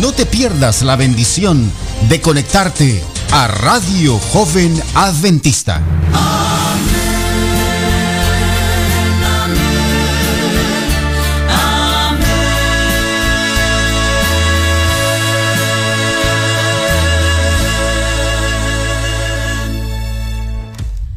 [0.00, 1.70] No te pierdas la bendición
[2.08, 5.82] de conectarte a Radio Joven Adventista.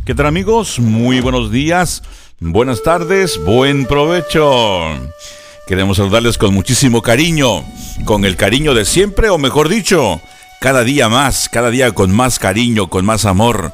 [0.05, 0.79] ¿Qué tal amigos?
[0.79, 2.03] Muy buenos días,
[2.41, 4.99] buenas tardes, buen provecho.
[5.65, 7.63] Queremos saludarles con muchísimo cariño,
[8.03, 10.19] con el cariño de siempre, o mejor dicho,
[10.59, 13.73] cada día más, cada día con más cariño, con más amor.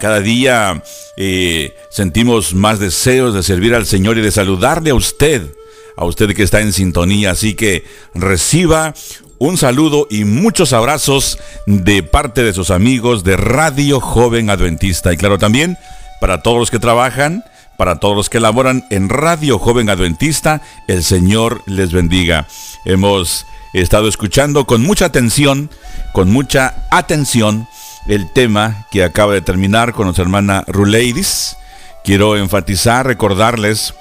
[0.00, 0.82] Cada día
[1.16, 5.54] eh, sentimos más deseos de servir al Señor y de saludarle a usted,
[5.96, 7.30] a usted que está en sintonía.
[7.30, 7.84] Así que
[8.14, 8.92] reciba
[9.38, 15.10] un saludo y muchos abrazos de parte de sus amigos de Radio Joven Adventista.
[15.10, 15.78] Y claro, también
[16.20, 17.44] para todos los que trabajan,
[17.80, 22.46] para todos los que laboran en Radio Joven Adventista, el Señor les bendiga.
[22.84, 25.70] Hemos estado escuchando con mucha atención,
[26.12, 27.66] con mucha atención,
[28.06, 31.56] el tema que acaba de terminar con nuestra hermana Ruleidis.
[32.04, 33.94] Quiero enfatizar, recordarles,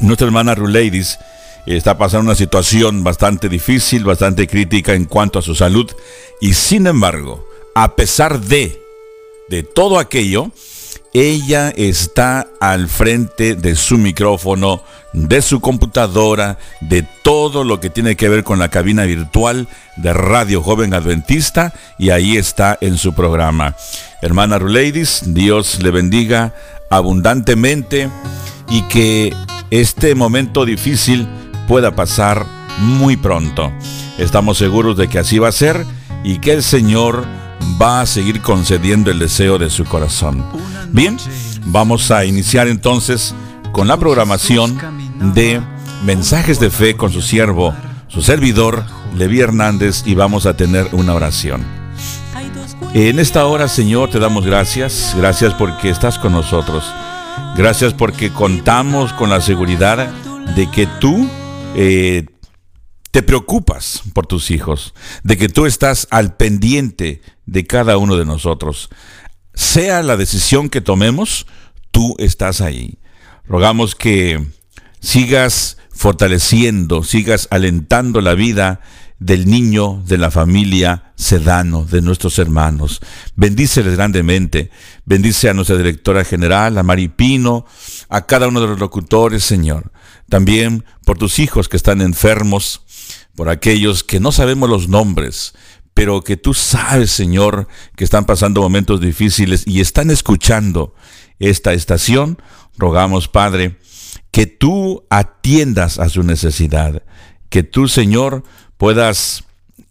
[0.00, 1.20] nuestra hermana Ruleidis
[1.66, 5.88] está pasando una situación bastante difícil, bastante crítica en cuanto a su salud
[6.40, 8.76] y sin embargo, a pesar de
[9.48, 10.50] de todo aquello,
[11.14, 14.82] ella está al frente de su micrófono,
[15.12, 20.12] de su computadora, de todo lo que tiene que ver con la cabina virtual de
[20.12, 23.74] Radio Joven Adventista y ahí está en su programa.
[24.20, 26.54] Hermana Ruleidis, Dios le bendiga
[26.90, 28.10] abundantemente
[28.68, 29.34] y que
[29.70, 31.26] este momento difícil
[31.66, 32.46] pueda pasar
[32.78, 33.72] muy pronto.
[34.18, 35.84] Estamos seguros de que así va a ser
[36.24, 37.24] y que el Señor
[37.80, 40.44] va a seguir concediendo el deseo de su corazón.
[40.90, 41.16] Bien,
[41.66, 43.34] vamos a iniciar entonces
[43.72, 44.78] con la programación
[45.34, 45.60] de
[46.04, 47.74] mensajes de fe con su siervo,
[48.08, 48.84] su servidor,
[49.16, 51.64] Levi Hernández, y vamos a tener una oración.
[52.94, 55.14] En esta hora, Señor, te damos gracias.
[55.16, 56.84] Gracias porque estás con nosotros.
[57.56, 60.08] Gracias porque contamos con la seguridad
[60.56, 61.28] de que tú
[61.74, 62.24] eh,
[63.10, 68.24] te preocupas por tus hijos, de que tú estás al pendiente de cada uno de
[68.24, 68.90] nosotros.
[69.54, 71.46] Sea la decisión que tomemos,
[71.90, 72.98] tú estás ahí.
[73.46, 74.44] Rogamos que
[75.00, 78.80] sigas fortaleciendo, sigas alentando la vida
[79.18, 83.00] del niño, de la familia Sedano, de nuestros hermanos.
[83.34, 84.70] Bendíceles grandemente.
[85.04, 87.66] Bendice a nuestra directora general, a Mari Pino,
[88.08, 89.90] a cada uno de los locutores, Señor.
[90.28, 92.82] También por tus hijos que están enfermos,
[93.38, 95.54] por aquellos que no sabemos los nombres,
[95.94, 100.92] pero que tú sabes, Señor, que están pasando momentos difíciles y están escuchando
[101.38, 102.42] esta estación.
[102.78, 103.78] Rogamos, Padre,
[104.32, 107.04] que tú atiendas a su necesidad,
[107.48, 108.42] que tú, Señor,
[108.76, 109.44] puedas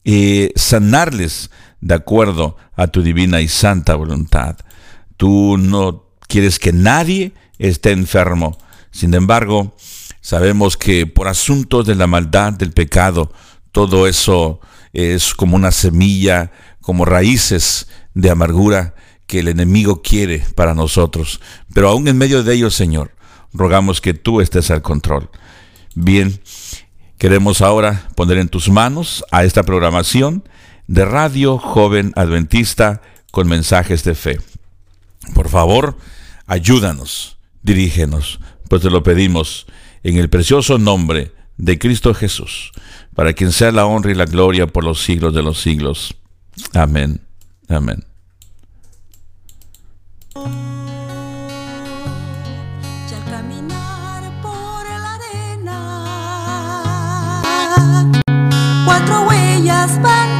[0.03, 1.49] eh, sanarles
[1.79, 4.57] de acuerdo a tu divina y santa voluntad.
[5.15, 8.57] Tú no quieres que nadie esté enfermo.
[8.91, 9.73] Sin embargo,
[10.27, 13.31] sabemos que por asuntos de la maldad, del pecado,
[13.71, 14.59] todo eso
[14.91, 16.51] es como una semilla,
[16.81, 18.93] como raíces de amargura
[19.25, 21.39] que el enemigo quiere para nosotros.
[21.73, 23.15] Pero aún en medio de ello, Señor,
[23.53, 25.29] rogamos que tú estés al control.
[25.95, 26.41] Bien,
[27.17, 30.43] queremos ahora poner en tus manos a esta programación
[30.87, 33.01] de Radio Joven Adventista
[33.31, 34.41] con mensajes de fe.
[35.33, 35.97] Por favor,
[36.47, 39.67] ayúdanos, dirígenos, pues te lo pedimos
[40.07, 42.71] en el precioso nombre de Cristo Jesús,
[43.13, 46.15] para quien sea la honra y la gloria por los siglos de los siglos.
[46.73, 47.19] Amén.
[47.67, 48.05] Amén.
[58.85, 60.37] Cuatro huellas van.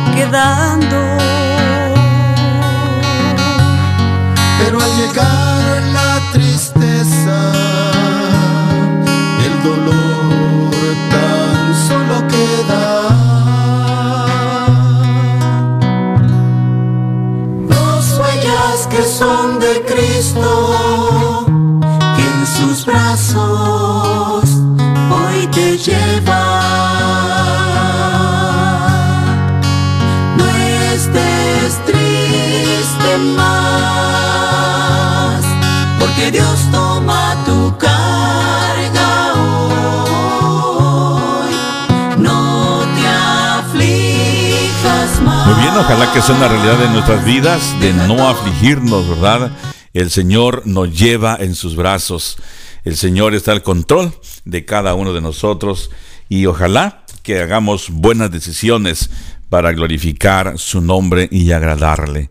[45.80, 49.52] Ojalá que sea una realidad en nuestras vidas de no afligirnos, ¿verdad?
[49.94, 52.38] El Señor nos lleva en sus brazos.
[52.84, 54.14] El Señor está al control
[54.46, 55.90] de cada uno de nosotros
[56.30, 59.10] y ojalá que hagamos buenas decisiones
[59.50, 62.30] para glorificar su nombre y agradarle.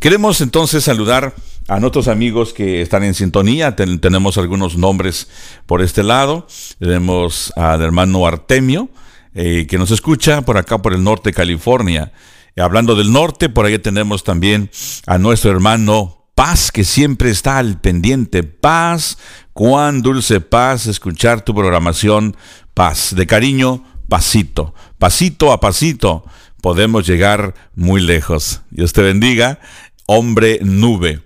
[0.00, 1.34] Queremos entonces saludar
[1.68, 3.74] a nuestros amigos que están en sintonía.
[3.76, 5.28] Ten- tenemos algunos nombres
[5.66, 6.46] por este lado.
[6.78, 8.88] Tenemos al hermano Artemio,
[9.34, 12.12] eh, que nos escucha por acá por el norte de California.
[12.56, 14.70] Hablando del norte, por ahí tenemos también
[15.06, 18.42] a nuestro hermano Paz, que siempre está al pendiente.
[18.42, 19.18] Paz,
[19.52, 22.36] cuán dulce paz escuchar tu programación.
[22.74, 26.24] Paz, de cariño, pasito, pasito a pasito,
[26.60, 28.62] podemos llegar muy lejos.
[28.70, 29.60] Dios te bendiga,
[30.06, 31.22] hombre nube,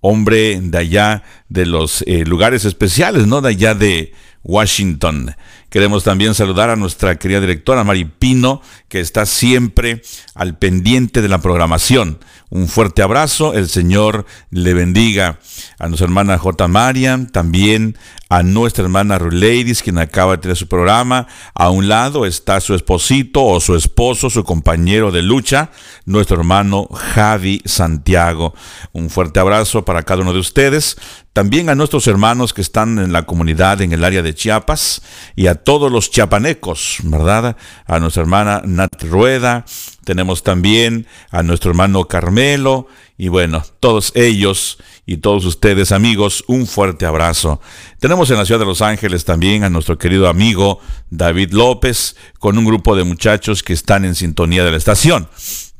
[0.00, 3.40] hombre de allá de los eh, lugares especiales, ¿no?
[3.40, 4.12] De allá de
[4.44, 5.34] Washington.
[5.72, 8.60] Queremos también saludar a nuestra querida directora Mari Pino,
[8.90, 10.02] que está siempre
[10.34, 12.18] al pendiente de la programación.
[12.50, 15.38] Un fuerte abrazo, el Señor le bendiga.
[15.78, 16.68] A nuestra hermana J.
[16.68, 17.96] Marian, también
[18.28, 21.26] a nuestra hermana Ladies, quien acaba de tener su programa.
[21.54, 25.70] A un lado está su esposito o su esposo, su compañero de lucha,
[26.04, 28.54] nuestro hermano Javi Santiago.
[28.92, 30.98] Un fuerte abrazo para cada uno de ustedes.
[31.32, 35.00] También a nuestros hermanos que están en la comunidad en el área de Chiapas
[35.34, 37.56] y a todos los chiapanecos, ¿verdad?
[37.86, 39.64] A nuestra hermana Nat Rueda,
[40.04, 42.86] tenemos también a nuestro hermano Carmelo
[43.16, 47.60] y bueno, todos ellos y todos ustedes amigos, un fuerte abrazo.
[47.98, 50.80] Tenemos en la ciudad de Los Ángeles también a nuestro querido amigo
[51.10, 55.28] David López con un grupo de muchachos que están en sintonía de la estación.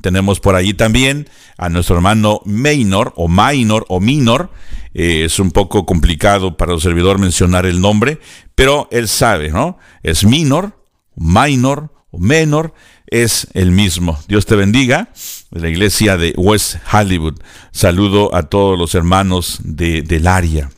[0.02, 4.50] Tenemos por allí también a nuestro hermano Maynor o Minor o Minor.
[4.94, 8.19] Eh, es un poco complicado para el servidor mencionar el nombre,
[8.54, 9.78] pero él sabe, ¿no?
[10.02, 10.76] Es Minor,
[11.14, 12.75] Minor o Menor,
[13.06, 14.19] es el mismo.
[14.26, 15.10] Dios te bendiga.
[15.50, 17.38] La iglesia de West Hollywood.
[17.70, 20.70] Saludo a todos los hermanos de, del área.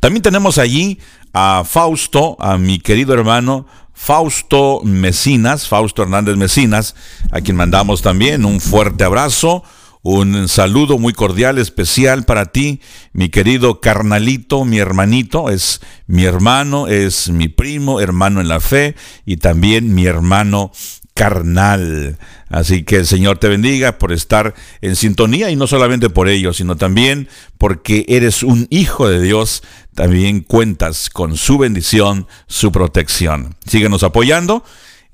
[0.00, 0.98] También tenemos allí
[1.32, 6.94] a Fausto, a mi querido hermano Fausto Mesinas, Fausto Hernández Mesinas,
[7.30, 9.62] a quien mandamos también un fuerte abrazo,
[10.02, 12.80] un saludo muy cordial, especial para ti,
[13.14, 18.96] mi querido carnalito, mi hermanito, es mi hermano, es mi primo, hermano en la fe
[19.24, 20.72] y también mi hermano
[21.14, 22.18] carnal.
[22.48, 26.52] Así que el Señor te bendiga por estar en sintonía y no solamente por ello,
[26.52, 29.62] sino también porque eres un hijo de Dios,
[29.94, 33.56] también cuentas con su bendición, su protección.
[33.66, 34.64] Síguenos apoyando.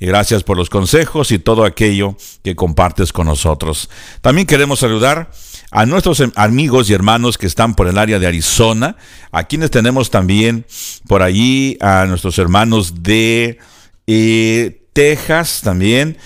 [0.02, 3.90] Y gracias por los consejos y todo aquello que compartes con nosotros.
[4.22, 5.30] También queremos saludar
[5.70, 8.96] a nuestros amigos y hermanos que están por el área de Arizona,
[9.30, 10.64] a quienes tenemos también
[11.06, 13.58] por allí a nuestros hermanos de
[14.06, 16.16] eh, Texas también.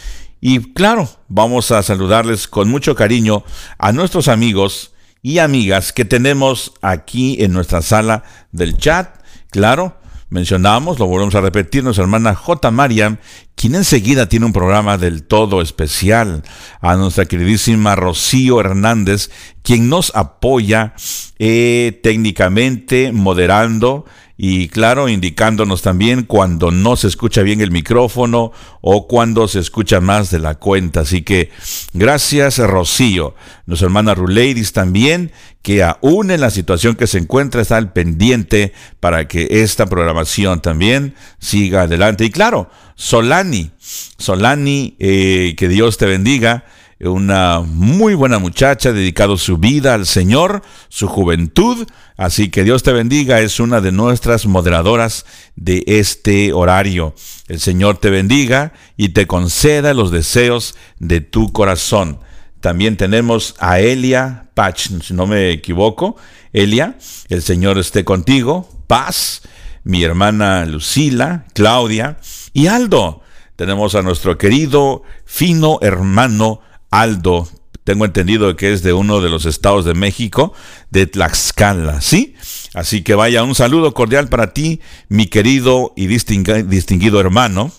[0.41, 3.45] Y claro, vamos a saludarles con mucho cariño
[3.79, 4.93] a nuestros amigos
[5.23, 9.09] y amigas que tenemos aquí en nuestra sala del chat.
[9.51, 9.97] Claro,
[10.29, 12.71] mencionamos, lo volvemos a repetir, nuestra hermana J.
[12.71, 13.17] Mariam,
[13.55, 16.43] quien enseguida tiene un programa del todo especial,
[16.81, 19.31] a nuestra queridísima Rocío Hernández,
[19.63, 20.93] quien nos apoya
[21.39, 24.05] eh, técnicamente, moderando
[24.37, 28.51] y claro, indicándonos también cuando no se escucha bien el micrófono
[28.81, 31.01] o cuando se escucha más de la cuenta.
[31.01, 31.51] Así que
[31.93, 33.37] gracias Rocío,
[33.67, 35.31] nuestra hermana Ruleidis también,
[35.63, 40.61] que aún en la situación que se encuentra está al pendiente para que esta programación
[40.61, 42.25] también siga adelante.
[42.25, 43.71] Y claro, Solani,
[44.19, 46.65] Solani, eh, que Dios te bendiga
[47.01, 51.87] una muy buena muchacha, dedicado su vida al Señor, su juventud.
[52.17, 57.15] Así que Dios te bendiga, es una de nuestras moderadoras de este horario.
[57.49, 62.21] El Señor te bendiga y te conceda los deseos de tu corazón.
[62.61, 66.17] También tenemos a Elia Pach, si no me equivoco.
[66.53, 66.97] Elia,
[67.29, 68.69] el Señor esté contigo.
[68.87, 69.43] Paz,
[69.83, 72.19] mi hermana Lucila, Claudia
[72.53, 73.23] y Aldo.
[73.57, 76.61] Tenemos a nuestro querido, fino hermano
[76.95, 77.49] Aldo,
[77.83, 80.55] tengo entendido que es de uno de los estados de México,
[80.91, 82.35] de Tlaxcala, ¿sí?
[82.73, 87.73] Así que vaya, un saludo cordial para ti, mi querido y distinguido hermano.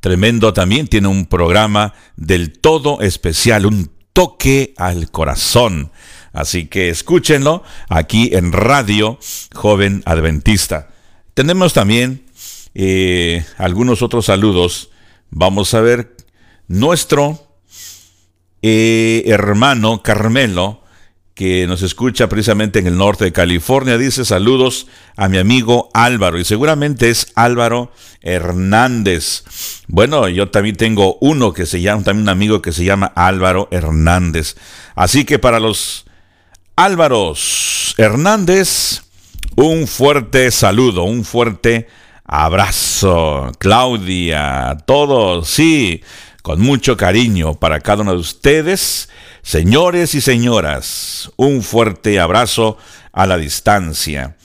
[0.00, 5.92] Tremendo también, tiene un programa del todo especial, un toque al corazón.
[6.32, 9.20] Así que escúchenlo aquí en Radio
[9.54, 10.88] Joven Adventista.
[11.32, 12.24] Tenemos también
[12.74, 14.90] eh, algunos otros saludos.
[15.30, 16.16] Vamos a ver
[16.68, 17.43] nuestro
[18.66, 20.80] eh, hermano Carmelo,
[21.34, 24.86] que nos escucha precisamente en el norte de California, dice saludos
[25.18, 27.92] a mi amigo Álvaro, y seguramente es Álvaro
[28.22, 29.44] Hernández.
[29.86, 33.68] Bueno, yo también tengo uno que se llama, también un amigo que se llama Álvaro
[33.70, 34.56] Hernández.
[34.94, 36.06] Así que para los
[36.74, 39.02] Álvaros Hernández,
[39.56, 41.86] un fuerte saludo, un fuerte
[42.24, 43.52] abrazo.
[43.58, 46.00] Claudia, todos, sí
[46.44, 49.08] con mucho cariño para cada uno de ustedes.
[49.40, 52.76] Señores y señoras, un fuerte abrazo
[53.12, 54.36] a la distancia.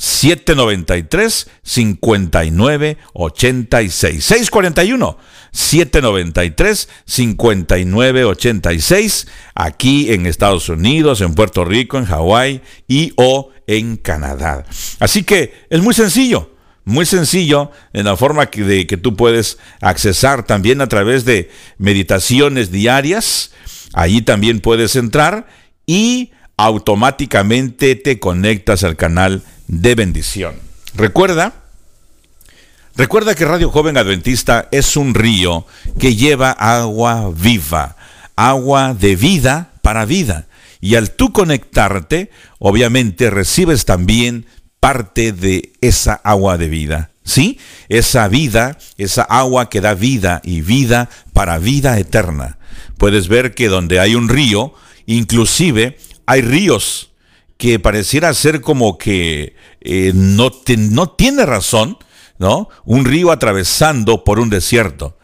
[0.00, 5.18] 793 59 86 641
[5.52, 13.98] 793 59 86 aquí en Estados Unidos, en Puerto Rico, en Hawái y o en
[13.98, 14.64] Canadá.
[15.00, 16.54] Así que es muy sencillo,
[16.86, 21.50] muy sencillo en la forma que, de que tú puedes accesar también a través de
[21.76, 23.52] meditaciones diarias.
[23.92, 25.46] Allí también puedes entrar
[25.84, 30.56] y automáticamente te conectas al canal de bendición.
[30.94, 31.54] Recuerda,
[32.96, 35.64] recuerda que Radio Joven Adventista es un río
[35.98, 37.96] que lleva agua viva,
[38.34, 40.46] agua de vida para vida.
[40.80, 44.46] Y al tú conectarte, obviamente recibes también
[44.80, 47.10] parte de esa agua de vida.
[47.22, 47.60] ¿sí?
[47.88, 52.58] Esa vida, esa agua que da vida y vida para vida eterna.
[52.98, 54.74] Puedes ver que donde hay un río,
[55.06, 55.96] inclusive
[56.26, 57.09] hay ríos
[57.60, 61.98] que pareciera ser como que eh, no, no tiene razón,
[62.38, 62.70] ¿no?
[62.86, 65.18] Un río atravesando por un desierto.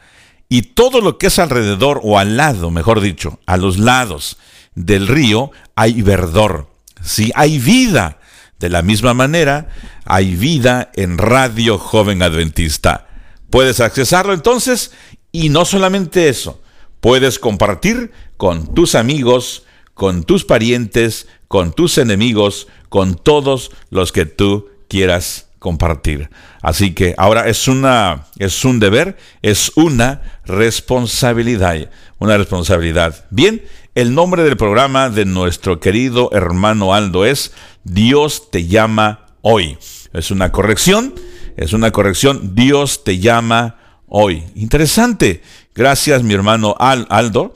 [0.51, 4.37] Y todo lo que es alrededor, o al lado, mejor dicho, a los lados
[4.75, 6.69] del río, hay verdor,
[7.03, 7.33] ¿sí?
[7.35, 8.19] Hay vida.
[8.59, 9.71] De la misma manera,
[10.05, 13.07] hay vida en Radio Joven Adventista.
[13.49, 14.93] Puedes accesarlo entonces
[15.33, 16.61] y no solamente eso,
[17.01, 19.65] puedes compartir con tus amigos,
[19.95, 26.31] con tus parientes, con tus enemigos, con todos los que tú quieras compartir.
[26.63, 33.27] Así que ahora es una es un deber, es una responsabilidad, una responsabilidad.
[33.31, 33.63] Bien,
[33.95, 37.53] el nombre del programa de nuestro querido hermano Aldo es
[37.85, 39.79] Dios te llama hoy.
[40.13, 41.15] Es una corrección,
[41.57, 43.77] es una corrección, Dios te llama
[44.07, 44.45] hoy.
[44.55, 45.43] Interesante.
[45.75, 47.55] Gracias mi hermano Aldo,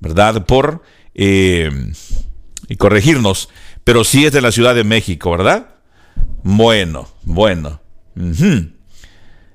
[0.00, 0.46] ¿verdad?
[0.46, 0.82] Por
[1.14, 1.70] eh,
[2.76, 3.48] corregirnos.
[3.84, 5.68] Pero sí es de la Ciudad de México, ¿verdad?
[6.42, 7.80] Bueno, bueno.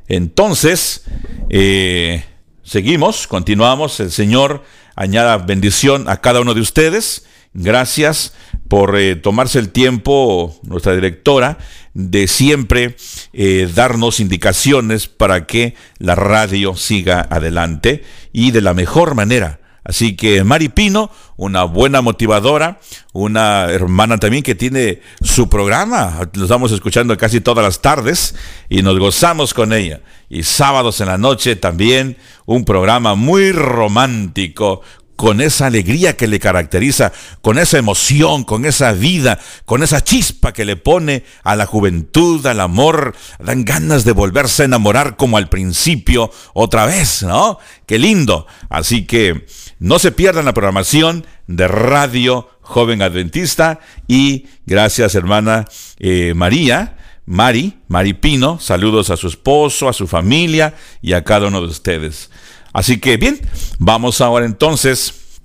[0.08, 1.06] Entonces,
[1.50, 2.24] eh,
[2.64, 4.00] seguimos, continuamos.
[4.00, 4.64] El Señor
[4.96, 7.26] añada bendición a cada uno de ustedes.
[7.54, 8.34] Gracias
[8.68, 11.58] por eh, tomarse el tiempo, nuestra directora,
[11.94, 12.96] de siempre
[13.34, 19.60] eh, darnos indicaciones para que la radio siga adelante y de la mejor manera.
[19.88, 22.82] Así que Mari Pino, una buena motivadora,
[23.13, 28.36] una hermana también que tiene su programa, lo estamos escuchando casi todas las tardes
[28.67, 30.01] y nos gozamos con ella.
[30.29, 34.82] Y sábados en la noche también un programa muy romántico,
[35.17, 40.53] con esa alegría que le caracteriza, con esa emoción, con esa vida, con esa chispa
[40.53, 45.38] que le pone a la juventud, al amor, dan ganas de volverse a enamorar como
[45.38, 47.58] al principio otra vez, ¿no?
[47.88, 48.46] Qué lindo.
[48.70, 49.48] Así que
[49.79, 55.65] no se pierdan la programación de Radio Joven Adventista y gracias hermana
[56.00, 56.93] eh, María.
[57.29, 61.67] Mari, Mari Pino, saludos a su esposo, a su familia y a cada uno de
[61.67, 62.31] ustedes.
[62.72, 63.41] Así que bien,
[63.79, 65.41] vamos ahora entonces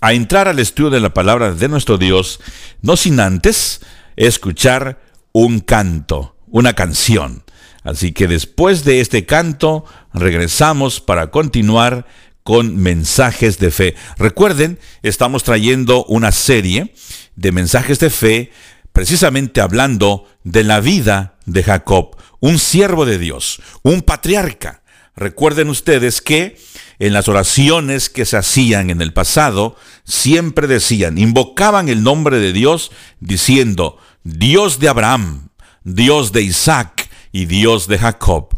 [0.00, 2.40] a entrar al estudio de la palabra de nuestro Dios,
[2.82, 3.80] no sin antes
[4.16, 7.44] escuchar un canto, una canción.
[7.84, 12.06] Así que después de este canto regresamos para continuar
[12.44, 13.94] con mensajes de fe.
[14.18, 16.94] Recuerden, estamos trayendo una serie
[17.34, 18.52] de mensajes de fe
[18.92, 24.82] precisamente hablando de la vida de Jacob, un siervo de Dios, un patriarca.
[25.16, 26.56] Recuerden ustedes que
[26.98, 32.52] en las oraciones que se hacían en el pasado, siempre decían, invocaban el nombre de
[32.52, 35.48] Dios diciendo, Dios de Abraham,
[35.82, 38.48] Dios de Isaac y Dios de Jacob.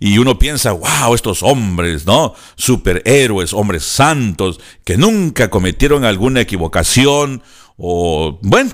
[0.00, 2.34] Y uno piensa, wow, estos hombres, ¿no?
[2.56, 7.42] Superhéroes, hombres santos, que nunca cometieron alguna equivocación
[7.76, 8.70] o, bueno,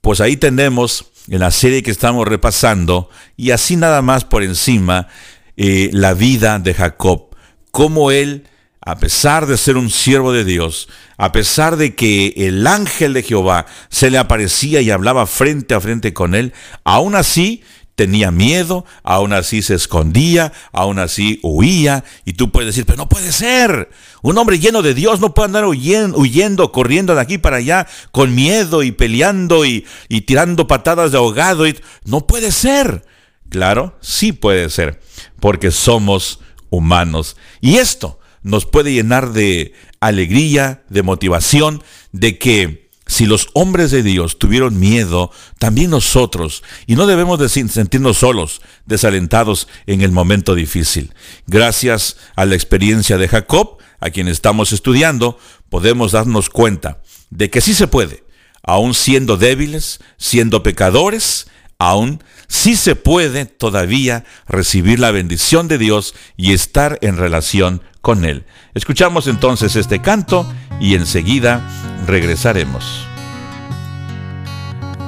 [0.00, 5.08] pues ahí tenemos en la serie que estamos repasando, y así nada más por encima,
[5.56, 7.28] eh, la vida de Jacob,
[7.70, 8.46] cómo él,
[8.80, 13.22] a pesar de ser un siervo de Dios, a pesar de que el ángel de
[13.22, 16.52] Jehová se le aparecía y hablaba frente a frente con él,
[16.84, 17.62] aún así
[17.94, 23.08] tenía miedo, aún así se escondía, aún así huía, y tú puedes decir, pero no
[23.08, 23.90] puede ser,
[24.22, 28.34] un hombre lleno de Dios no puede andar huyendo, corriendo de aquí para allá, con
[28.34, 31.64] miedo y peleando y, y tirando patadas de ahogado,
[32.04, 33.04] no puede ser.
[33.48, 35.00] Claro, sí puede ser,
[35.38, 37.36] porque somos humanos.
[37.60, 44.02] Y esto nos puede llenar de alegría, de motivación, de que si los hombres de
[44.02, 50.54] Dios tuvieron miedo, también nosotros, y no debemos de sentirnos solos, desalentados en el momento
[50.54, 51.12] difícil.
[51.46, 55.38] Gracias a la experiencia de Jacob, a quien estamos estudiando,
[55.68, 58.24] podemos darnos cuenta de que sí se puede,
[58.62, 61.46] aun siendo débiles, siendo pecadores,
[61.78, 68.26] aún sí se puede todavía recibir la bendición de Dios y estar en relación con
[68.26, 68.44] Él.
[68.74, 70.46] Escuchamos entonces este canto
[70.78, 71.62] y enseguida
[72.06, 73.08] regresaremos.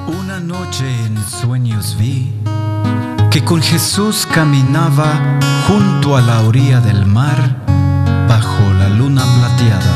[0.07, 2.33] Una noche en sueños vi
[3.29, 7.37] que con Jesús caminaba junto a la orilla del mar
[8.27, 9.95] bajo la luna plateada.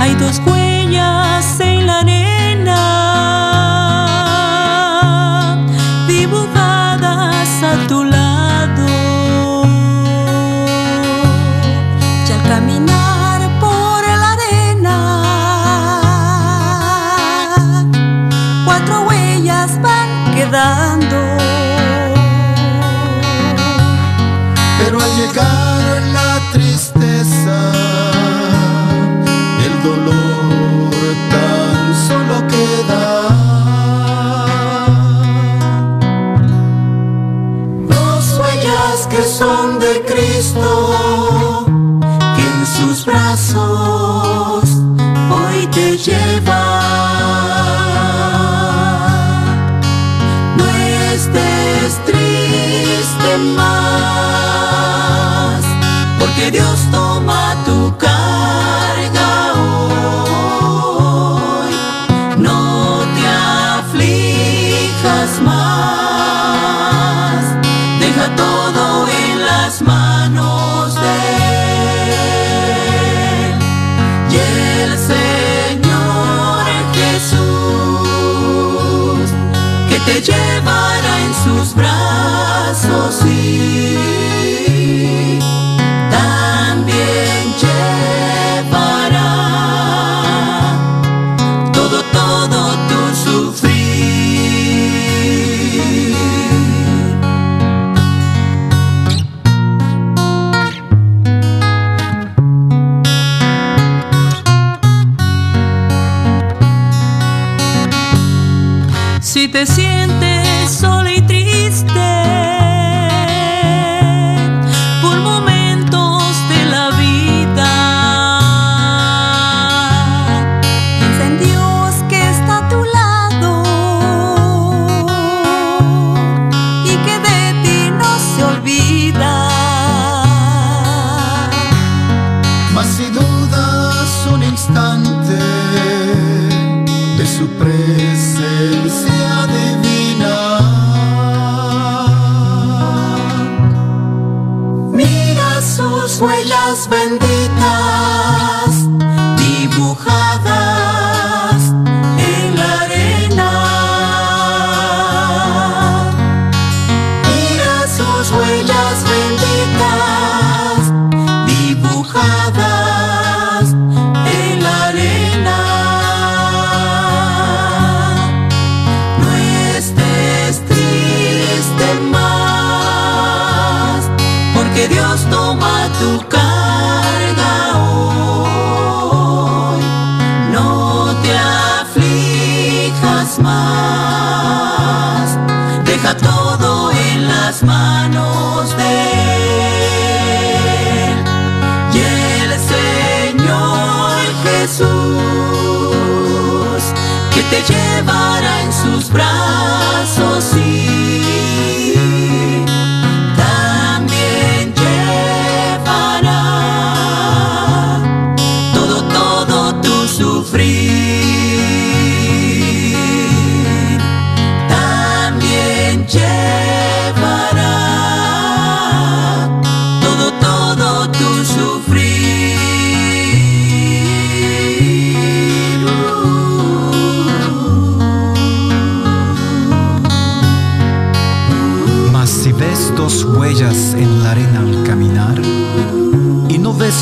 [0.00, 3.07] Hay dos huellas en la arena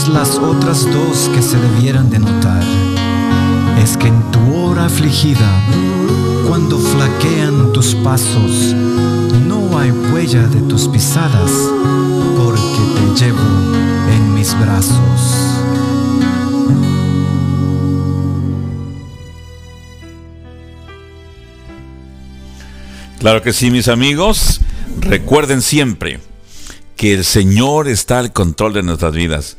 [0.08, 2.62] las otras dos que se debieran de notar,
[3.82, 5.48] es que en tu hora afligida,
[6.46, 8.74] cuando flaquean tus pasos,
[9.46, 11.50] no hay huella de tus pisadas,
[12.36, 13.38] porque te llevo
[14.14, 15.56] en mis brazos.
[23.18, 24.60] Claro que sí, mis amigos.
[25.00, 26.20] Recuerden siempre
[26.96, 29.56] que el Señor está al control de nuestras vidas.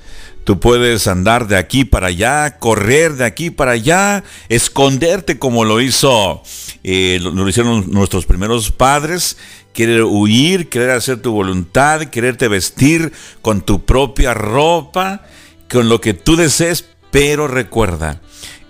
[0.47, 5.81] Tú puedes andar de aquí para allá, correr de aquí para allá, esconderte como lo
[5.81, 6.41] hizo,
[6.85, 9.35] eh, lo, hicieron nuestros primeros padres,
[9.73, 15.25] querer huir, querer hacer tu voluntad, quererte vestir con tu propia ropa,
[15.69, 18.21] con lo que tú desees, pero recuerda,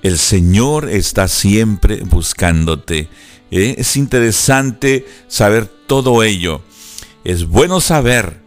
[0.01, 3.07] el Señor está siempre buscándote.
[3.51, 3.75] ¿eh?
[3.77, 6.63] Es interesante saber todo ello.
[7.23, 8.41] Es bueno saber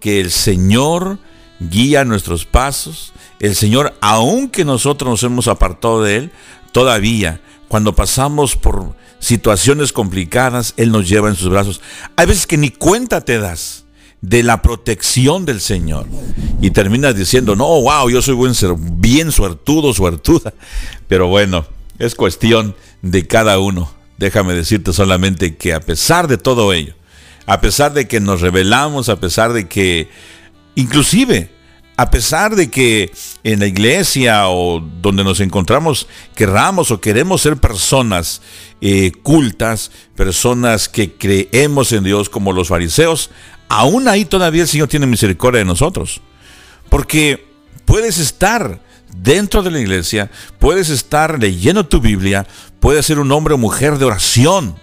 [0.00, 1.18] que el Señor
[1.60, 3.12] guía nuestros pasos.
[3.38, 6.30] El Señor, aunque nosotros nos hemos apartado de Él,
[6.72, 11.80] todavía, cuando pasamos por situaciones complicadas, Él nos lleva en sus brazos.
[12.16, 13.84] Hay veces que ni cuenta te das
[14.20, 16.06] de la protección del Señor.
[16.60, 20.52] Y terminas diciendo, no, wow, yo soy buen ser, bien suertudo, suertuda.
[21.08, 21.66] Pero bueno,
[21.98, 23.90] es cuestión de cada uno.
[24.18, 26.94] Déjame decirte solamente que a pesar de todo ello,
[27.46, 30.10] a pesar de que nos rebelamos, a pesar de que
[30.74, 31.50] inclusive
[32.00, 33.12] a pesar de que
[33.44, 38.40] en la iglesia o donde nos encontramos querramos o queremos ser personas
[38.80, 43.30] eh, cultas, personas que creemos en Dios como los fariseos,
[43.68, 46.22] aún ahí todavía el Señor tiene misericordia de nosotros.
[46.88, 47.46] Porque
[47.84, 48.80] puedes estar
[49.14, 52.46] dentro de la iglesia, puedes estar leyendo tu Biblia,
[52.80, 54.74] puedes ser un hombre o mujer de oración,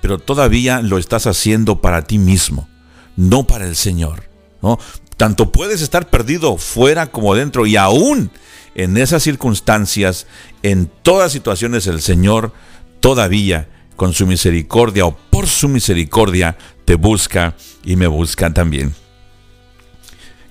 [0.00, 2.68] pero todavía lo estás haciendo para ti mismo,
[3.16, 4.30] no para el Señor.
[4.62, 4.78] ¿no?
[5.22, 8.32] Tanto puedes estar perdido fuera como dentro y aún
[8.74, 10.26] en esas circunstancias,
[10.64, 12.52] en todas situaciones, el Señor
[12.98, 17.54] todavía con su misericordia o por su misericordia te busca
[17.84, 18.96] y me busca también.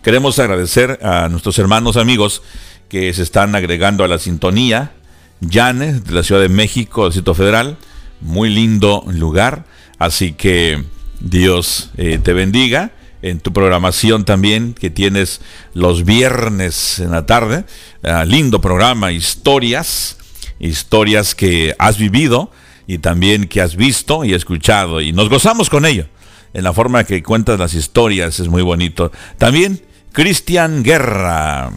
[0.03, 2.41] Queremos agradecer a nuestros hermanos amigos
[2.88, 4.93] que se están agregando a la sintonía.
[5.41, 7.75] Yane, de la Ciudad de México, Distrito Federal.
[8.21, 9.65] Muy lindo lugar.
[9.99, 10.81] Así que
[11.19, 15.41] Dios eh, te bendiga en tu programación también que tienes
[15.73, 17.65] los viernes en la tarde.
[18.03, 20.17] Ah, lindo programa, historias,
[20.60, 22.51] historias que has vivido
[22.88, 26.07] y también que has visto y escuchado y nos gozamos con ello.
[26.53, 29.12] En la forma que cuentas las historias es muy bonito.
[29.38, 29.81] También
[30.12, 31.71] Cristian Guerra,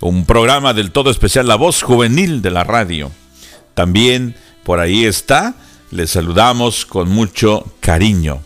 [0.00, 3.12] un programa del todo especial, la voz juvenil de la radio.
[3.74, 5.54] También por ahí está,
[5.90, 8.42] les saludamos con mucho cariño.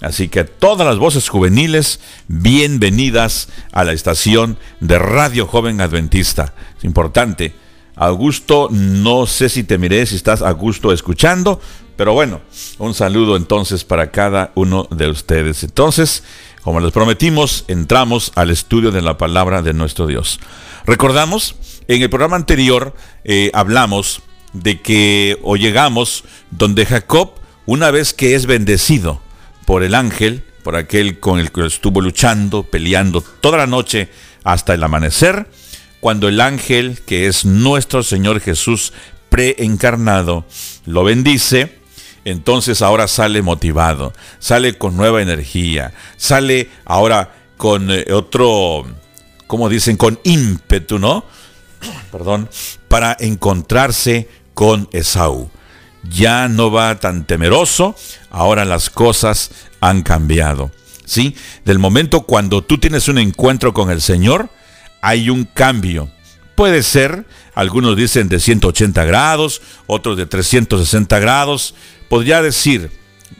[0.00, 6.54] Así que todas las voces juveniles, bienvenidas a la estación de Radio Joven Adventista.
[6.76, 7.54] Es importante.
[7.94, 11.60] Augusto, no sé si te miré, si estás a gusto escuchando,
[11.96, 12.42] pero bueno,
[12.78, 15.62] un saludo entonces para cada uno de ustedes.
[15.64, 16.22] Entonces,
[16.62, 20.40] como les prometimos, entramos al estudio de la palabra de nuestro Dios.
[20.84, 21.54] Recordamos,
[21.88, 24.20] en el programa anterior eh, hablamos
[24.62, 27.32] de que o llegamos donde Jacob,
[27.66, 29.20] una vez que es bendecido
[29.64, 34.08] por el ángel, por aquel con el que estuvo luchando, peleando toda la noche
[34.44, 35.48] hasta el amanecer,
[36.00, 38.92] cuando el ángel, que es nuestro Señor Jesús
[39.28, 40.44] preencarnado,
[40.84, 41.78] lo bendice,
[42.24, 48.86] entonces ahora sale motivado, sale con nueva energía, sale ahora con eh, otro,
[49.46, 51.24] como dicen, con ímpetu, ¿no?
[52.12, 52.48] Perdón,
[52.88, 55.50] para encontrarse con Esaú.
[56.08, 57.94] Ya no va tan temeroso,
[58.30, 60.70] ahora las cosas han cambiado.
[61.04, 61.36] ¿Sí?
[61.66, 64.48] Del momento cuando tú tienes un encuentro con el Señor,
[65.02, 66.10] hay un cambio.
[66.54, 71.74] Puede ser, algunos dicen de 180 grados, otros de 360 grados,
[72.08, 72.90] podría decir,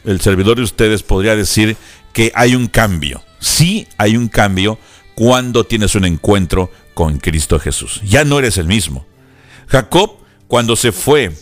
[0.05, 1.79] el servidor de ustedes podría decir
[2.13, 3.25] que hay un cambio.
[3.41, 4.79] Sí hay un cambio
[5.15, 8.03] cuando tienes un encuentro con Cristo Jesús.
[8.05, 9.07] Ya no eres el mismo.
[9.67, 11.33] Jacob, cuando se fue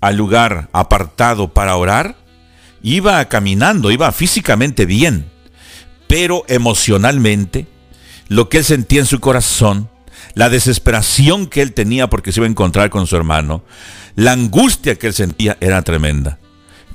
[0.00, 2.16] al lugar apartado para orar,
[2.82, 5.30] iba caminando, iba físicamente bien,
[6.06, 7.66] pero emocionalmente,
[8.28, 9.90] lo que él sentía en su corazón,
[10.34, 13.64] la desesperación que él tenía porque se iba a encontrar con su hermano,
[14.16, 16.38] la angustia que él sentía era tremenda.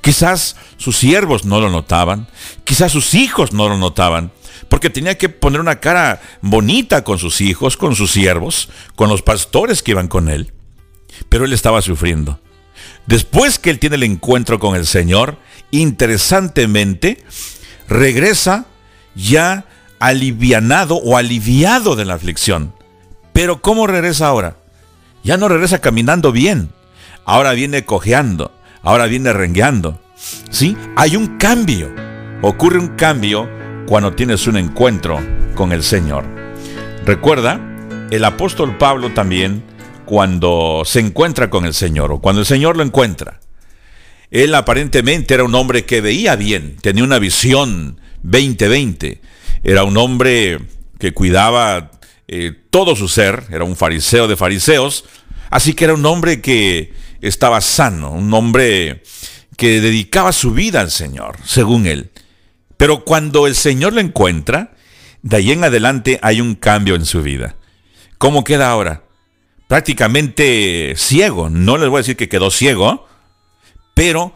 [0.00, 2.28] Quizás sus siervos no lo notaban,
[2.64, 4.32] quizás sus hijos no lo notaban,
[4.68, 9.22] porque tenía que poner una cara bonita con sus hijos, con sus siervos, con los
[9.22, 10.52] pastores que iban con él.
[11.28, 12.40] Pero él estaba sufriendo.
[13.06, 15.38] Después que él tiene el encuentro con el Señor,
[15.70, 17.24] interesantemente,
[17.88, 18.66] regresa
[19.14, 19.66] ya
[19.98, 22.74] alivianado o aliviado de la aflicción.
[23.32, 24.56] Pero ¿cómo regresa ahora?
[25.22, 26.70] Ya no regresa caminando bien.
[27.24, 28.52] Ahora viene cojeando.
[28.82, 30.00] Ahora viene rengueando.
[30.50, 30.76] ¿Sí?
[30.96, 31.92] Hay un cambio.
[32.42, 33.48] Ocurre un cambio
[33.86, 35.18] cuando tienes un encuentro
[35.54, 36.24] con el Señor.
[37.04, 37.60] Recuerda,
[38.10, 39.64] el apóstol Pablo también,
[40.06, 43.40] cuando se encuentra con el Señor o cuando el Señor lo encuentra,
[44.30, 49.20] él aparentemente era un hombre que veía bien, tenía una visión 2020,
[49.62, 50.60] era un hombre
[50.98, 51.90] que cuidaba
[52.28, 55.04] eh, todo su ser, era un fariseo de fariseos,
[55.50, 59.02] así que era un hombre que estaba sano, un hombre
[59.56, 62.10] que dedicaba su vida al Señor, según él.
[62.76, 64.74] Pero cuando el Señor lo encuentra,
[65.22, 67.56] de ahí en adelante hay un cambio en su vida.
[68.18, 69.05] ¿Cómo queda ahora?
[69.68, 71.50] Prácticamente ciego.
[71.50, 73.06] No les voy a decir que quedó ciego,
[73.94, 74.32] pero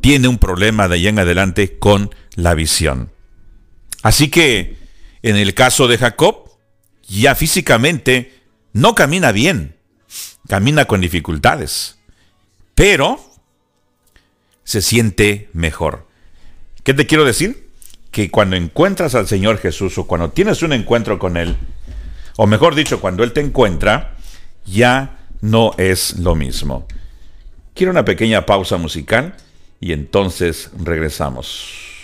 [0.00, 3.10] tiene un problema de ahí en adelante con la visión.
[4.02, 4.76] Así que
[5.22, 6.50] en el caso de Jacob,
[7.08, 9.76] ya físicamente no camina bien,
[10.46, 11.98] camina con dificultades,
[12.74, 13.20] pero
[14.62, 16.06] se siente mejor.
[16.84, 17.70] ¿Qué te quiero decir?
[18.10, 21.56] Que cuando encuentras al Señor Jesús o cuando tienes un encuentro con Él,
[22.36, 24.17] o mejor dicho, cuando Él te encuentra,
[24.70, 26.86] ya no es lo mismo.
[27.74, 29.34] Quiero una pequeña pausa musical
[29.80, 31.97] y entonces regresamos.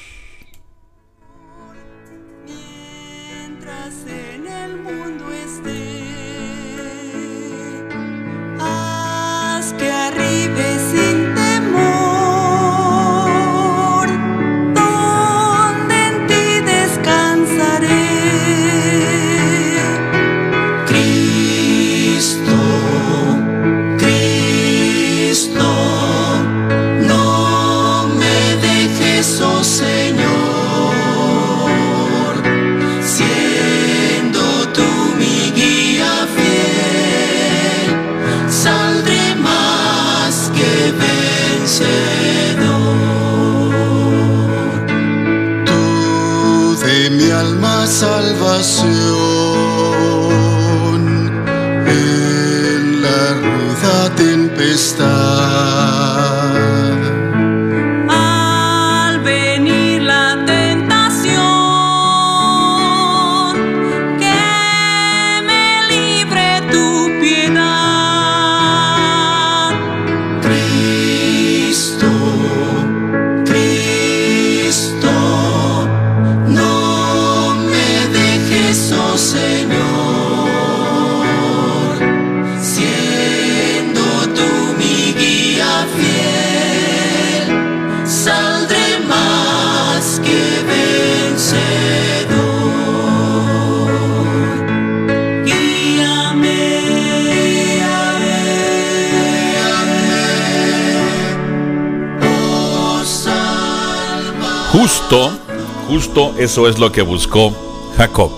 [106.44, 107.56] Eso es lo que buscó
[107.96, 108.30] Jacob.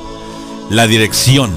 [0.71, 1.53] La dirección,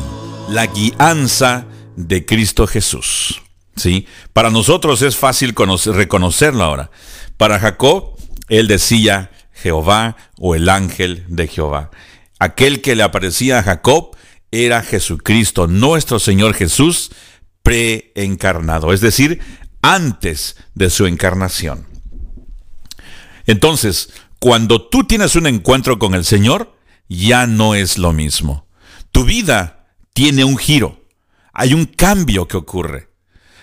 [0.50, 3.44] la guianza de Cristo Jesús.
[3.76, 4.08] ¿Sí?
[4.34, 5.54] Para nosotros es fácil
[5.94, 6.90] reconocerlo ahora.
[7.38, 8.16] Para Jacob,
[8.50, 11.92] él decía Jehová o el ángel de Jehová.
[12.40, 14.16] Aquel que le aparecía a Jacob
[14.50, 17.12] era Jesucristo, nuestro Señor Jesús,
[17.62, 19.40] preencarnado, es decir,
[19.84, 21.86] antes de su encarnación.
[23.46, 24.10] Entonces,
[24.40, 26.74] cuando tú tienes un encuentro con el Señor,
[27.10, 28.68] ya no es lo mismo.
[29.12, 31.06] Tu vida tiene un giro,
[31.54, 33.10] hay un cambio que ocurre.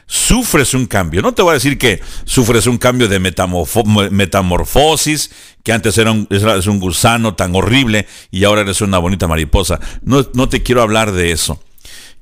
[0.09, 1.21] Sufres un cambio.
[1.21, 5.33] No te voy a decir que sufres un cambio de metamorfosis,
[5.65, 9.81] que antes era un, un gusano tan horrible y ahora eres una bonita mariposa.
[10.03, 11.61] No, no te quiero hablar de eso.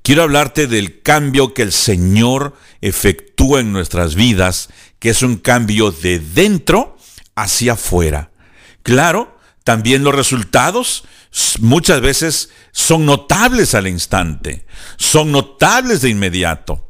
[0.00, 5.90] Quiero hablarte del cambio que el Señor efectúa en nuestras vidas, que es un cambio
[5.90, 6.96] de dentro
[7.34, 8.30] hacia afuera.
[8.84, 11.04] Claro, también los resultados
[11.58, 14.66] muchas veces son notables al instante,
[14.98, 16.86] son notables de inmediato.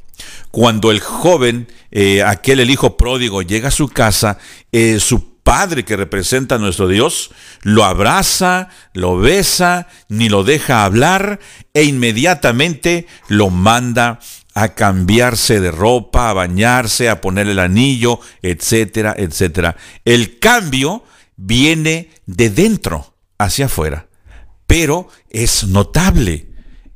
[0.50, 4.38] Cuando el joven, eh, aquel el hijo pródigo, llega a su casa,
[4.72, 7.30] eh, su padre que representa a nuestro Dios,
[7.62, 11.38] lo abraza, lo besa, ni lo deja hablar
[11.74, 14.18] e inmediatamente lo manda
[14.54, 19.76] a cambiarse de ropa, a bañarse, a poner el anillo, etcétera, etcétera.
[20.04, 21.04] El cambio
[21.36, 24.08] viene de dentro hacia afuera,
[24.66, 26.48] pero es notable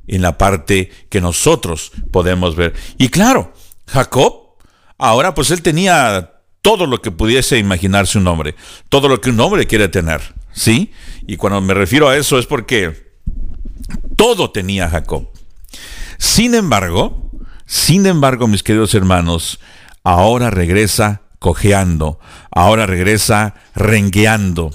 [0.07, 2.73] en la parte que nosotros podemos ver.
[2.97, 3.53] Y claro,
[3.87, 4.57] Jacob,
[4.97, 8.55] ahora pues él tenía todo lo que pudiese imaginarse un hombre,
[8.89, 10.21] todo lo que un hombre quiere tener,
[10.51, 10.91] ¿sí?
[11.27, 13.13] Y cuando me refiero a eso es porque
[14.15, 15.29] todo tenía Jacob.
[16.17, 17.31] Sin embargo,
[17.65, 19.59] sin embargo, mis queridos hermanos,
[20.03, 22.19] ahora regresa cojeando,
[22.51, 24.71] ahora regresa rengueando.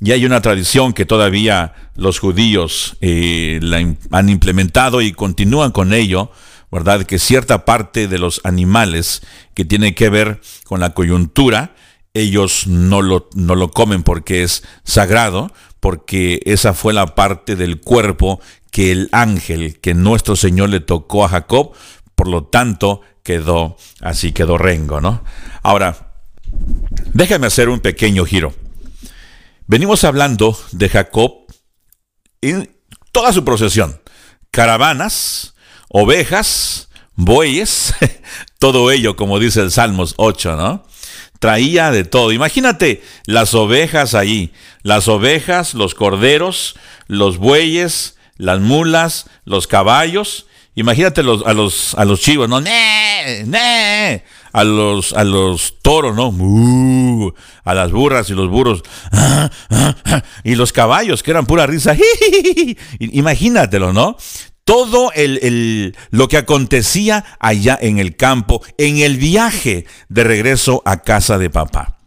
[0.00, 5.92] Y hay una tradición que todavía los judíos eh, la han implementado y continúan con
[5.92, 6.32] ello,
[6.72, 7.04] ¿verdad?
[7.04, 9.22] Que cierta parte de los animales
[9.54, 11.74] que tiene que ver con la coyuntura,
[12.14, 17.80] ellos no lo, no lo comen porque es sagrado, porque esa fue la parte del
[17.80, 21.72] cuerpo que el ángel, que nuestro Señor le tocó a Jacob,
[22.14, 25.22] por lo tanto quedó así, quedó rengo, ¿no?
[25.62, 26.12] Ahora,
[27.12, 28.54] déjame hacer un pequeño giro.
[29.66, 31.46] Venimos hablando de Jacob
[32.40, 32.74] en
[33.12, 34.00] toda su procesión.
[34.50, 35.54] Caravanas,
[35.88, 37.94] ovejas, bueyes,
[38.58, 40.84] todo ello, como dice el Salmos 8, ¿no?
[41.38, 42.32] Traía de todo.
[42.32, 44.52] Imagínate las ovejas ahí,
[44.82, 50.46] las ovejas, los corderos, los bueyes, las mulas, los caballos.
[50.80, 52.60] Imagínate los, a, los, a los chivos, ¿no?
[52.60, 53.44] ¡Nee!
[53.46, 54.24] ¡Nee!
[54.52, 57.34] a los, a los toros, ¿no?
[57.64, 58.82] a las burras y los burros.
[60.44, 61.96] y los caballos, que eran pura risa.
[62.98, 64.16] Imagínatelo, ¿no?
[64.64, 71.02] Todo el, lo que acontecía allá en el campo, en el viaje de regreso a
[71.02, 71.98] casa de papá.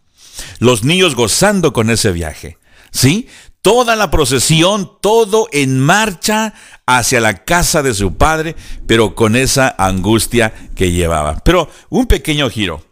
[0.58, 2.58] Los niños gozando con ese viaje.
[2.90, 3.28] ¿Sí?
[3.64, 6.52] Toda la procesión, todo en marcha
[6.84, 8.56] hacia la casa de su padre,
[8.86, 11.38] pero con esa angustia que llevaba.
[11.42, 12.84] Pero un pequeño giro.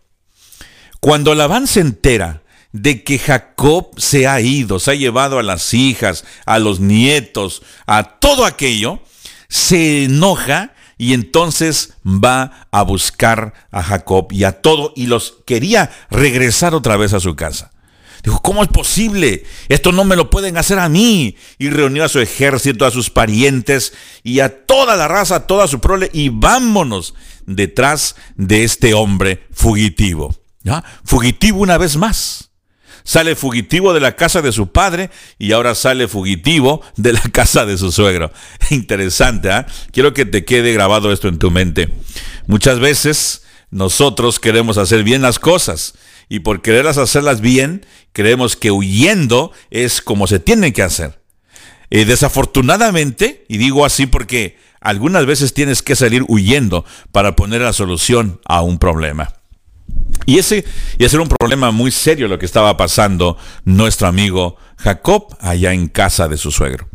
[0.99, 2.43] Cuando Labán se entera
[2.73, 7.63] de que Jacob se ha ido, se ha llevado a las hijas, a los nietos,
[7.87, 9.01] a todo aquello,
[9.51, 15.91] se enoja y entonces va a buscar a Jacob y a todo y los quería
[16.11, 17.73] regresar otra vez a su casa.
[18.23, 19.45] Dijo, ¿cómo es posible?
[19.69, 21.37] Esto no me lo pueden hacer a mí.
[21.59, 23.93] Y reunió a su ejército, a sus parientes
[24.23, 27.15] y a toda la raza, a toda su prole, y vámonos
[27.47, 30.37] detrás de este hombre fugitivo.
[30.63, 30.85] ¿Ya?
[31.05, 32.51] Fugitivo una vez más.
[33.05, 37.67] Sale fugitivo de la casa de su padre y ahora sale fugitivo de la casa
[37.67, 38.33] de su suegro.
[38.71, 39.67] Interesante, ¿ah?
[39.91, 41.89] Quiero que te quede grabado esto en tu mente.
[42.47, 43.43] Muchas veces
[43.73, 45.95] nosotros queremos hacer bien las cosas
[46.33, 51.21] y por quererlas hacerlas bien, creemos que huyendo es como se tienen que hacer.
[51.91, 57.75] Eh, desafortunadamente, y digo así porque algunas veces tienes que salir huyendo para poner la
[57.75, 59.35] solución a un problema.
[60.25, 60.65] Y ese,
[60.97, 65.75] y ese era un problema muy serio lo que estaba pasando nuestro amigo Jacob allá
[65.75, 66.89] en casa de su suegro.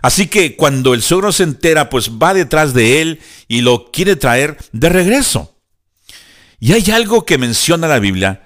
[0.00, 4.14] Así que cuando el suegro se entera, pues va detrás de él y lo quiere
[4.14, 5.56] traer de regreso.
[6.60, 8.45] Y hay algo que menciona la Biblia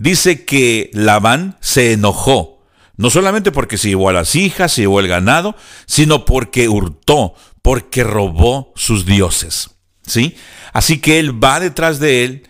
[0.00, 2.64] dice que Labán se enojó,
[2.96, 5.54] no solamente porque se llevó a las hijas, se llevó el ganado,
[5.86, 9.70] sino porque hurtó, porque robó sus dioses.
[10.02, 10.34] ¿Sí?
[10.72, 12.48] Así que él va detrás de él,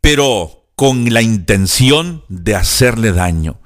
[0.00, 3.60] pero con la intención de hacerle daño.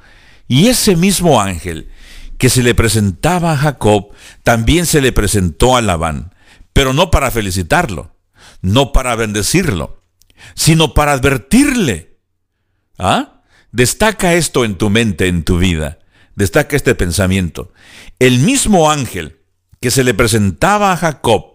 [0.46, 1.90] Y ese mismo ángel
[2.38, 4.10] que se le presentaba a Jacob,
[4.44, 6.34] también se le presentó a Labán,
[6.72, 8.16] pero no para felicitarlo,
[8.62, 10.02] no para bendecirlo,
[10.54, 12.07] sino para advertirle.
[12.98, 13.42] ¿Ah?
[13.72, 15.98] Destaca esto en tu mente, en tu vida.
[16.34, 17.72] Destaca este pensamiento.
[18.18, 19.38] El mismo ángel
[19.80, 21.54] que se le presentaba a Jacob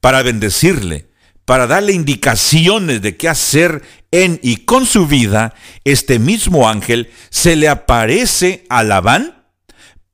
[0.00, 1.10] para bendecirle,
[1.44, 7.56] para darle indicaciones de qué hacer en y con su vida, este mismo ángel se
[7.56, 9.44] le aparece a Labán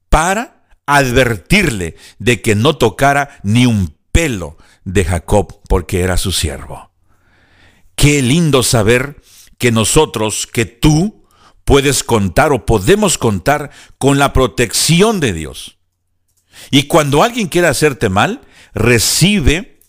[0.09, 6.91] para advertirle de que no tocara ni un pelo de Jacob porque era su siervo.
[7.95, 9.20] Qué lindo saber
[9.61, 11.25] que nosotros, que tú,
[11.65, 15.79] puedes contar o podemos contar con la protección de Dios.
[16.73, 18.41] Y cuando alguien quiere hacerte mal,
[18.75, 19.81] recibe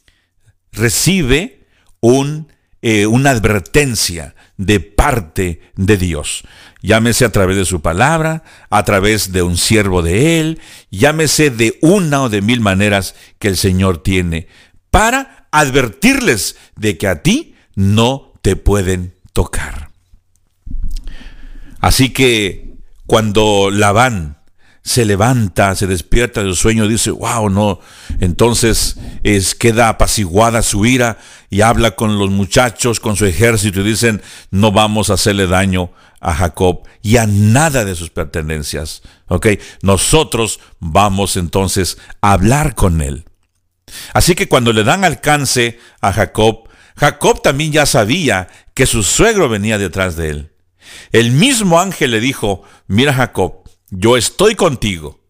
[0.71, 1.67] recibe
[1.99, 2.51] un,
[2.81, 6.43] eh, una advertencia de parte de Dios.
[6.81, 10.59] Llámese a través de su palabra, a través de un siervo de él,
[10.89, 14.47] llámese de una o de mil maneras que el Señor tiene
[14.89, 19.89] para advertirles de que a ti no te pueden tocar.
[21.79, 22.75] Así que
[23.05, 24.37] cuando Labán
[24.83, 27.79] se levanta, se despierta de su sueño, dice, wow, no.
[28.19, 31.17] Entonces es, queda apaciguada su ira
[31.49, 35.91] y habla con los muchachos, con su ejército y dicen, no vamos a hacerle daño
[36.19, 39.01] a Jacob y a nada de sus pertenencias.
[39.27, 39.47] ¿Ok?
[39.81, 43.25] Nosotros vamos entonces a hablar con él.
[44.13, 49.49] Así que cuando le dan alcance a Jacob, Jacob también ya sabía que su suegro
[49.49, 50.51] venía detrás de él.
[51.11, 55.21] El mismo ángel le dijo, mira Jacob, yo estoy contigo,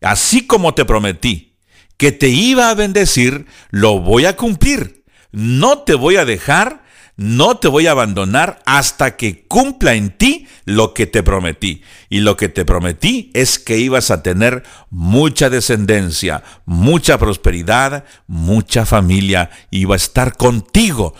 [0.00, 1.54] así como te prometí
[1.96, 5.04] que te iba a bendecir, lo voy a cumplir.
[5.32, 6.83] No te voy a dejar,
[7.16, 11.82] no te voy a abandonar hasta que cumpla en ti lo que te prometí.
[12.08, 18.84] Y lo que te prometí es que ibas a tener mucha descendencia, mucha prosperidad, mucha
[18.84, 21.14] familia, iba a estar contigo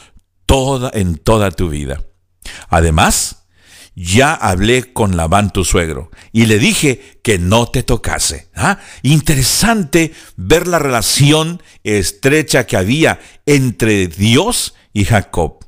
[0.46, 2.02] toda en toda tu vida.
[2.68, 3.44] Además,
[3.94, 8.48] ya hablé con Labán tu suegro y le dije que no te tocase.
[8.54, 8.80] ¿Ah?
[9.02, 15.63] Interesante ver la relación estrecha que había entre Dios y Jacob.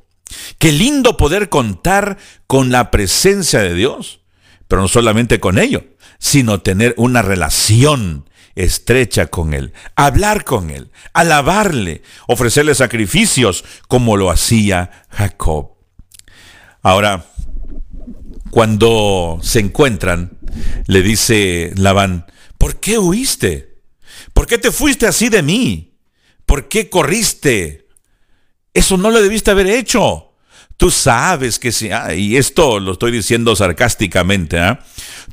[0.57, 2.17] Qué lindo poder contar
[2.47, 4.21] con la presencia de Dios,
[4.67, 5.85] pero no solamente con ello,
[6.19, 14.31] sino tener una relación estrecha con Él, hablar con Él, alabarle, ofrecerle sacrificios como lo
[14.31, 15.75] hacía Jacob.
[16.81, 17.25] Ahora,
[18.49, 20.37] cuando se encuentran,
[20.87, 22.25] le dice Labán,
[22.57, 23.81] ¿por qué huiste?
[24.33, 25.93] ¿Por qué te fuiste así de mí?
[26.45, 27.86] ¿Por qué corriste?
[28.77, 30.33] Eso no lo debiste haber hecho.
[30.77, 34.85] Tú sabes que si, ah, y esto lo estoy diciendo sarcásticamente, ¿ah?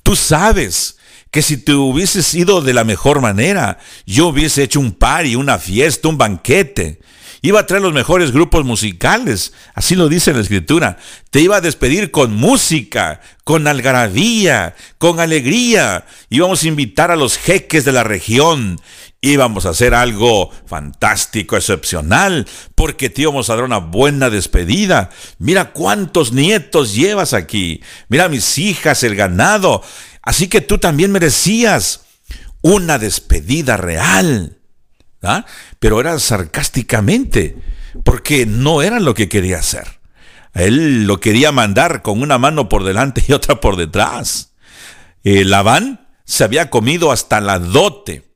[0.03, 0.97] tú sabes
[1.31, 3.77] que si te hubieses ido de la mejor manera,
[4.07, 7.01] yo hubiese hecho un party, una fiesta, un banquete.
[7.43, 10.97] Iba a traer los mejores grupos musicales, así lo dice la escritura.
[11.29, 16.07] Te iba a despedir con música, con algarabía, con alegría.
[16.31, 18.81] Íbamos a invitar a los jeques de la región.
[19.27, 25.09] Íbamos a hacer algo fantástico, excepcional, porque te íbamos a dar una buena despedida.
[25.39, 27.81] Mira cuántos nietos llevas aquí.
[28.09, 29.83] Mira mis hijas, el ganado.
[30.21, 32.03] Así que tú también merecías
[32.61, 34.59] una despedida real.
[35.79, 37.57] pero era sarcásticamente,
[38.05, 40.01] porque no era lo que quería hacer.
[40.53, 44.53] Él lo quería mandar con una mano por delante y otra por detrás.
[45.23, 48.34] Eh, Labán se había comido hasta la dote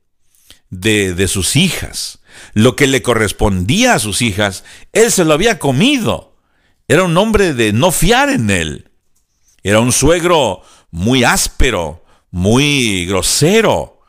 [0.69, 2.19] de, de sus hijas.
[2.53, 4.63] Lo que le correspondía a sus hijas,
[4.93, 6.35] él se lo había comido.
[6.87, 8.91] Era un hombre de no fiar en él.
[9.63, 10.61] Era un suegro
[10.91, 13.99] muy áspero, muy grosero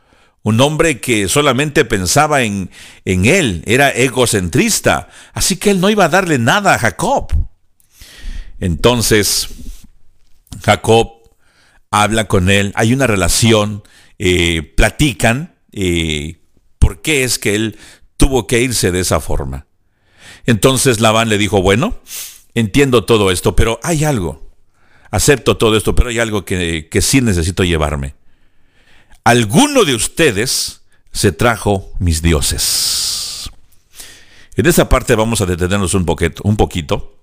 [0.43, 2.71] un hombre que solamente pensaba en,
[3.05, 7.31] en él, era egocentrista, así que él no iba a darle nada a Jacob.
[8.59, 9.49] Entonces,
[10.63, 11.13] Jacob
[11.91, 13.83] habla con él, hay una relación,
[14.19, 16.40] eh, platican eh,
[16.81, 17.79] por qué es que él
[18.17, 19.67] tuvo que irse de esa forma.
[20.47, 21.95] Entonces Labán le dijo, bueno,
[22.55, 24.51] entiendo todo esto, pero hay algo,
[25.13, 28.17] acepto todo esto, pero hay algo que, que sí necesito llevarme
[29.25, 33.51] alguno de ustedes se trajo mis dioses.
[34.57, 36.43] En esa parte vamos a detenernos un poquito.
[36.45, 37.21] Un poquito.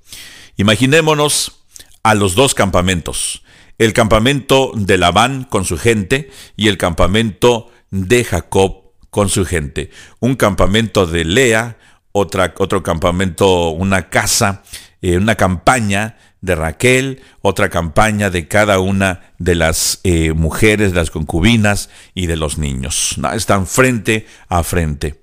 [0.55, 1.63] Imaginémonos
[2.03, 3.43] a los dos campamentos.
[3.77, 9.91] El campamento de Labán con su gente y el campamento de Jacob con su gente.
[10.19, 11.77] Un campamento de Lea,
[12.11, 14.63] otra, otro campamento, una casa,
[15.01, 20.97] eh, una campaña de Raquel, otra campaña de cada una de las eh, mujeres, de
[20.97, 23.17] las concubinas y de los niños.
[23.33, 25.21] Están frente a frente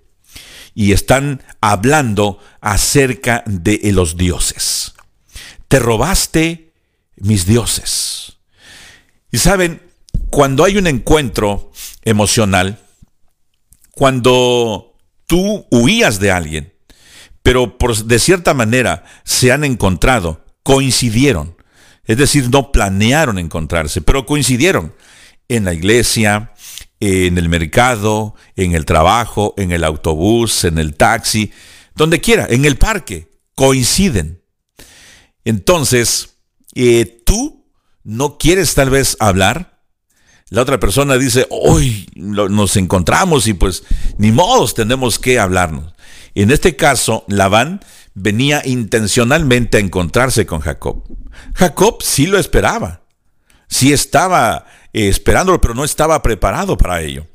[0.75, 4.95] y están hablando acerca de los dioses.
[5.69, 6.73] Te robaste
[7.17, 8.37] mis dioses.
[9.31, 9.83] Y saben,
[10.31, 11.73] cuando hay un encuentro
[12.05, 12.79] emocional,
[13.95, 16.75] cuando tú huías de alguien,
[17.43, 21.57] pero por, de cierta manera se han encontrado, coincidieron.
[22.05, 24.95] Es decir, no planearon encontrarse, pero coincidieron
[25.49, 26.53] en la iglesia,
[27.01, 31.53] en el mercado, en el trabajo, en el autobús, en el taxi,
[31.95, 34.43] donde quiera, en el parque, coinciden.
[35.45, 36.39] Entonces,
[36.75, 37.67] eh, tú
[38.03, 39.74] no quieres tal vez hablar.
[40.55, 43.83] La otra persona dice, hoy nos encontramos y pues
[44.19, 45.95] ni modos tenemos que hablarnos.
[46.37, 47.81] En este caso, Labán
[48.15, 51.03] venía intencionalmente a encontrarse con Jacob.
[51.57, 53.03] Jacob sí lo esperaba,
[53.67, 57.27] sí estaba eh, esperándolo, pero no estaba preparado para ello.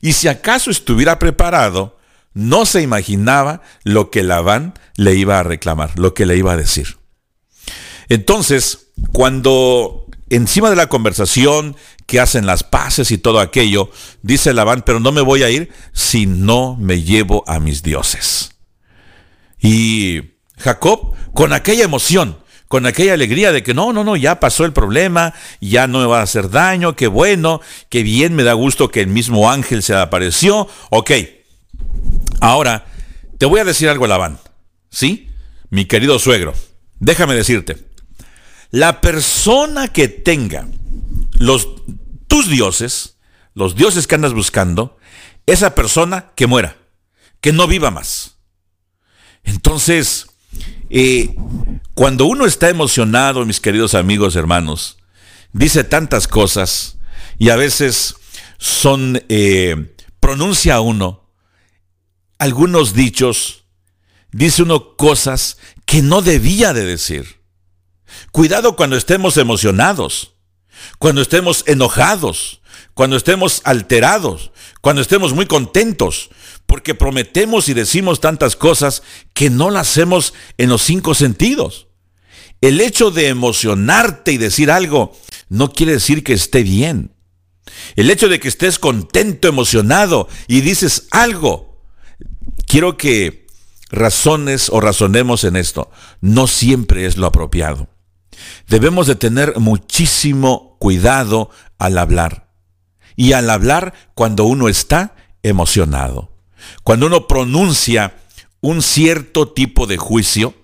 [0.00, 1.98] Y si acaso estuviera preparado,
[2.32, 6.56] no se imaginaba lo que Labán le iba a reclamar, lo que le iba a
[6.56, 6.96] decir.
[8.08, 11.76] Entonces, cuando encima de la conversación
[12.12, 13.90] que hacen las paces y todo aquello,
[14.20, 18.50] dice Labán, pero no me voy a ir si no me llevo a mis dioses.
[19.58, 20.20] Y
[20.58, 22.36] Jacob, con aquella emoción,
[22.68, 25.32] con aquella alegría de que no, no, no, ya pasó el problema,
[25.62, 29.00] ya no me va a hacer daño, qué bueno, qué bien, me da gusto que
[29.00, 30.68] el mismo ángel se apareció.
[30.90, 31.12] Ok,
[32.42, 32.84] ahora
[33.38, 34.38] te voy a decir algo, Labán,
[34.90, 35.30] ¿sí?
[35.70, 36.52] Mi querido suegro,
[37.00, 37.78] déjame decirte,
[38.70, 40.68] la persona que tenga
[41.38, 41.68] los,
[42.32, 43.18] tus dioses,
[43.52, 44.96] los dioses que andas buscando,
[45.44, 46.78] esa persona que muera,
[47.42, 48.38] que no viva más.
[49.44, 50.28] Entonces,
[50.88, 51.36] eh,
[51.92, 54.96] cuando uno está emocionado, mis queridos amigos, hermanos,
[55.52, 56.96] dice tantas cosas
[57.38, 58.14] y a veces
[58.56, 61.28] son, eh, pronuncia uno
[62.38, 63.66] algunos dichos,
[64.30, 67.42] dice uno cosas que no debía de decir.
[68.30, 70.32] Cuidado cuando estemos emocionados,
[70.98, 72.60] cuando estemos enojados,
[72.94, 76.30] cuando estemos alterados, cuando estemos muy contentos,
[76.66, 79.02] porque prometemos y decimos tantas cosas
[79.34, 81.88] que no las hacemos en los cinco sentidos.
[82.60, 85.16] El hecho de emocionarte y decir algo
[85.48, 87.12] no quiere decir que esté bien.
[87.96, 91.82] El hecho de que estés contento, emocionado y dices algo,
[92.66, 93.46] quiero que
[93.90, 95.90] razones o razonemos en esto.
[96.20, 97.91] No siempre es lo apropiado.
[98.68, 102.50] Debemos de tener muchísimo cuidado al hablar.
[103.16, 106.32] Y al hablar cuando uno está emocionado.
[106.82, 108.14] Cuando uno pronuncia
[108.60, 110.54] un cierto tipo de juicio,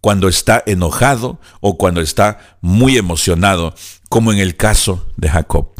[0.00, 3.74] cuando está enojado o cuando está muy emocionado,
[4.08, 5.72] como en el caso de Jacob.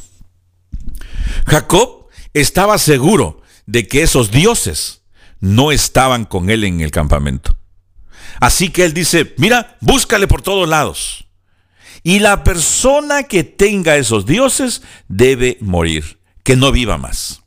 [1.47, 5.03] Jacob estaba seguro de que esos dioses
[5.40, 7.57] no estaban con él en el campamento.
[8.40, 11.25] Así que él dice, mira, búscale por todos lados.
[12.07, 17.42] Y la persona que tenga esos dioses debe morir, que no viva más.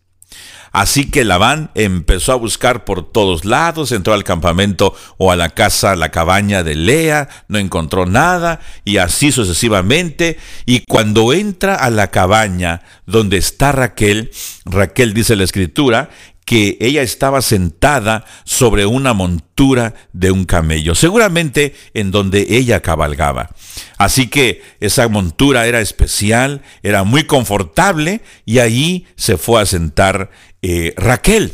[0.73, 5.47] Así que Labán empezó a buscar por todos lados, entró al campamento o a la
[5.47, 10.37] casa, a la cabaña de Lea, no encontró nada y así sucesivamente.
[10.65, 14.29] Y cuando entra a la cabaña donde está Raquel,
[14.65, 16.09] Raquel dice la escritura,
[16.49, 23.51] que ella estaba sentada sobre una montura de un camello, seguramente en donde ella cabalgaba.
[23.99, 30.31] Así que esa montura era especial, era muy confortable y allí se fue a sentar
[30.63, 31.53] eh, Raquel.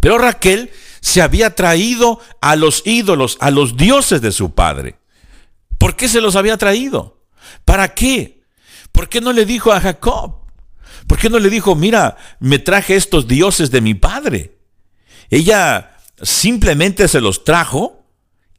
[0.00, 4.96] Pero Raquel se había traído a los ídolos, a los dioses de su padre.
[5.78, 7.22] ¿Por qué se los había traído?
[7.64, 8.42] ¿Para qué?
[8.90, 10.39] ¿Por qué no le dijo a Jacob?
[11.10, 14.58] ¿Por qué no le dijo, mira, me traje estos dioses de mi padre?
[15.28, 18.04] Ella simplemente se los trajo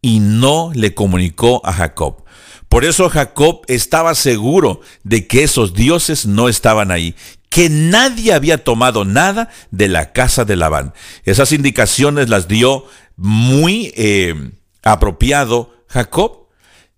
[0.02, 2.26] y no le comunicó a Jacob.
[2.68, 7.16] Por eso Jacob estaba seguro de que esos dioses no estaban ahí,
[7.48, 10.94] que nadie había tomado nada de la casa de Labán.
[11.24, 12.86] Esas indicaciones las dio
[13.16, 14.52] muy eh,
[14.84, 16.50] apropiado Jacob.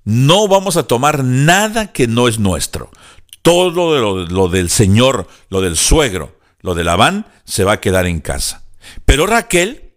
[0.04, 2.90] No vamos a tomar nada que no es nuestro
[3.44, 3.70] todo
[4.00, 8.22] lo, lo, del señor, lo del suegro, lo de Labán, se va a quedar en
[8.22, 8.64] casa.
[9.06, 9.94] Pero Raquel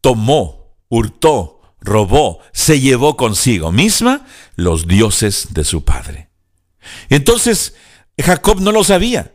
[0.00, 4.26] tomó, hurtó, robó, se llevó consigo misma
[4.56, 6.28] los dioses de su padre.
[7.08, 7.74] Entonces,
[8.18, 9.32] Jacob no lo sabía.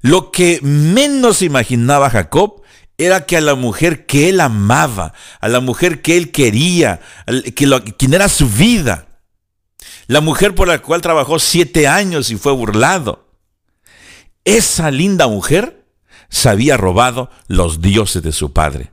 [0.00, 2.62] Lo que menos imaginaba Jacob
[2.98, 7.00] era que a la mujer que él amaba, a la mujer que él quería,
[7.54, 9.05] que quien era su vida,
[10.06, 13.28] la mujer por la cual trabajó siete años y fue burlado.
[14.44, 15.84] Esa linda mujer
[16.28, 18.92] se había robado los dioses de su padre.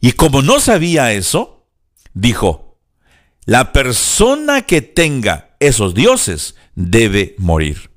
[0.00, 1.66] Y como no sabía eso,
[2.14, 2.78] dijo,
[3.44, 7.90] la persona que tenga esos dioses debe morir.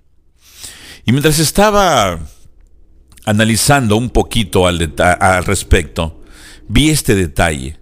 [1.06, 2.20] Y mientras estaba
[3.26, 6.24] analizando un poquito al, al respecto,
[6.68, 7.80] vi este detalle,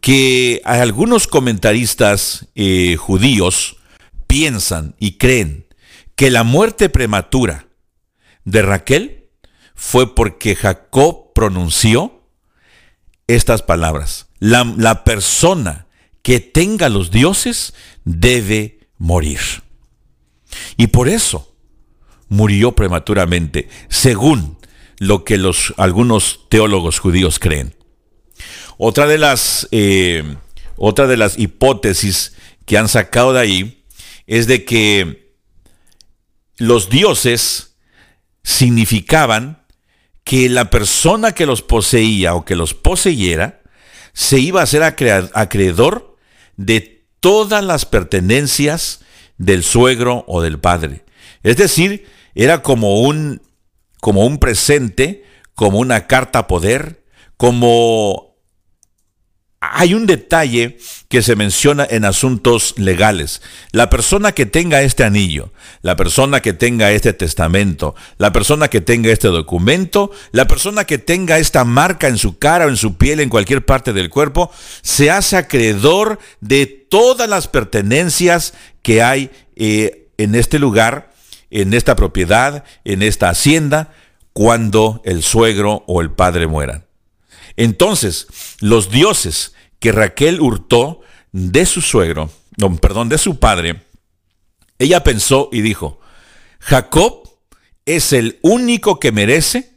[0.00, 3.76] que algunos comentaristas eh, judíos
[4.26, 5.66] piensan y creen
[6.16, 7.66] que la muerte prematura
[8.44, 9.28] de Raquel
[9.74, 12.22] fue porque Jacob pronunció
[13.26, 14.28] estas palabras.
[14.38, 15.86] La, la persona
[16.22, 17.74] que tenga los dioses
[18.04, 19.40] debe morir.
[20.76, 21.54] Y por eso
[22.28, 24.58] murió prematuramente, según
[24.98, 27.74] lo que los, algunos teólogos judíos creen.
[28.82, 30.24] Otra de las, eh,
[30.78, 32.32] de las hipótesis
[32.64, 33.84] que han sacado de ahí
[34.26, 35.34] es de que
[36.56, 37.76] los dioses
[38.42, 39.66] significaban
[40.24, 43.60] que la persona que los poseía o que los poseyera
[44.14, 46.16] se iba a ser acreedor
[46.56, 49.00] de todas las pertenencias
[49.36, 51.04] del suegro o del padre.
[51.42, 53.42] Es decir, era como un,
[54.00, 57.04] como un presente, como una carta poder,
[57.36, 58.29] como
[59.60, 63.42] hay un detalle que se menciona en asuntos legales.
[63.72, 65.52] La persona que tenga este anillo,
[65.82, 70.96] la persona que tenga este testamento, la persona que tenga este documento, la persona que
[70.96, 74.50] tenga esta marca en su cara o en su piel, en cualquier parte del cuerpo,
[74.80, 81.12] se hace acreedor de todas las pertenencias que hay eh, en este lugar,
[81.50, 83.92] en esta propiedad, en esta hacienda,
[84.32, 86.89] cuando el suegro o el padre mueran.
[87.60, 88.26] Entonces,
[88.60, 92.30] los dioses que Raquel hurtó de su suegro,
[92.80, 93.82] perdón, de su padre,
[94.78, 96.00] ella pensó y dijo,
[96.58, 97.28] Jacob
[97.84, 99.74] es el único que merece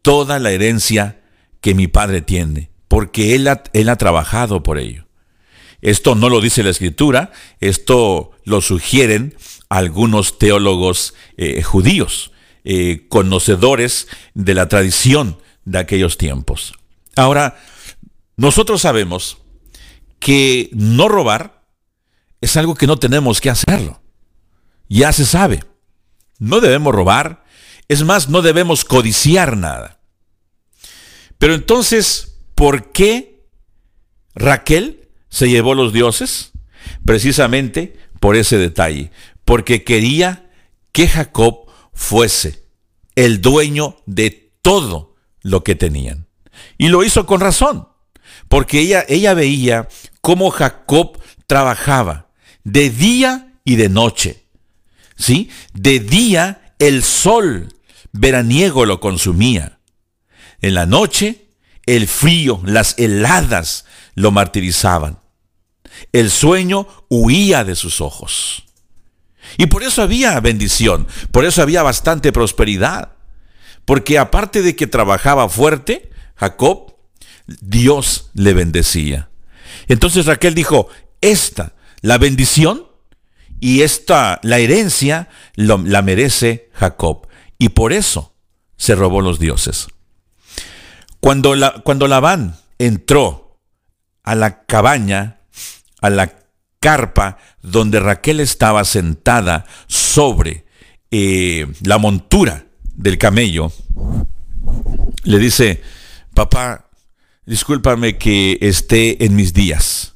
[0.00, 1.20] toda la herencia
[1.60, 5.04] que mi padre tiene, porque él ha, él ha trabajado por ello.
[5.82, 9.36] Esto no lo dice la escritura, esto lo sugieren
[9.68, 12.32] algunos teólogos eh, judíos,
[12.64, 16.72] eh, conocedores de la tradición de aquellos tiempos.
[17.18, 17.58] Ahora,
[18.36, 19.38] nosotros sabemos
[20.20, 21.64] que no robar
[22.40, 24.00] es algo que no tenemos que hacerlo.
[24.88, 25.64] Ya se sabe.
[26.38, 27.42] No debemos robar.
[27.88, 29.98] Es más, no debemos codiciar nada.
[31.38, 33.48] Pero entonces, ¿por qué
[34.36, 36.52] Raquel se llevó los dioses?
[37.04, 39.10] Precisamente por ese detalle.
[39.44, 40.52] Porque quería
[40.92, 42.64] que Jacob fuese
[43.16, 46.27] el dueño de todo lo que tenían.
[46.76, 47.88] Y lo hizo con razón
[48.48, 49.88] porque ella, ella veía
[50.20, 52.28] cómo Jacob trabajaba
[52.64, 54.44] de día y de noche.
[55.16, 55.50] ¿Sí?
[55.74, 57.74] De día el sol
[58.12, 59.78] veraniego lo consumía.
[60.60, 61.46] En la noche
[61.86, 65.18] el frío, las heladas lo martirizaban.
[66.12, 68.64] El sueño huía de sus ojos.
[69.56, 73.12] Y por eso había bendición, por eso había bastante prosperidad.
[73.86, 76.94] Porque aparte de que trabajaba fuerte, Jacob
[77.60, 79.30] Dios le bendecía.
[79.88, 80.88] Entonces Raquel dijo,
[81.20, 82.86] esta, la bendición
[83.60, 87.26] y esta, la herencia, la merece Jacob.
[87.58, 88.34] Y por eso
[88.76, 89.88] se robó los dioses.
[91.20, 93.58] Cuando, la, cuando Labán entró
[94.22, 95.40] a la cabaña,
[96.00, 96.38] a la
[96.80, 100.64] carpa donde Raquel estaba sentada sobre
[101.10, 103.72] eh, la montura del camello,
[105.24, 105.82] le dice,
[106.38, 106.88] papá,
[107.46, 110.14] discúlpame que esté en mis días.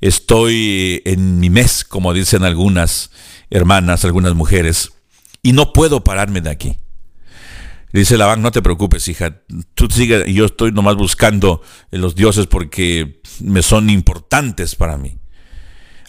[0.00, 3.12] Estoy en mi mes, como dicen algunas
[3.50, 4.90] hermanas, algunas mujeres,
[5.44, 6.78] y no puedo pararme de aquí.
[7.92, 9.42] dice Labán, no te preocupes, hija,
[9.74, 15.18] tú sigue, yo estoy nomás buscando los dioses porque me son importantes para mí.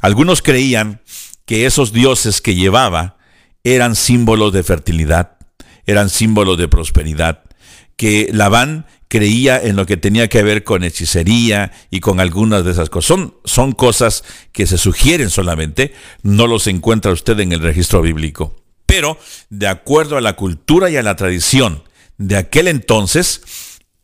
[0.02, 1.02] Algunos creían
[1.46, 3.18] que esos dioses que llevaba
[3.64, 5.38] eran símbolos de fertilidad,
[5.86, 7.43] eran símbolos de prosperidad,
[7.96, 12.72] que Labán creía en lo que tenía que ver con hechicería y con algunas de
[12.72, 13.07] esas cosas.
[13.07, 18.57] Son, son cosas que se sugieren solamente, no los encuentra usted en el registro bíblico.
[18.86, 19.18] Pero,
[19.49, 21.82] de acuerdo a la cultura y a la tradición
[22.18, 23.41] de aquel entonces,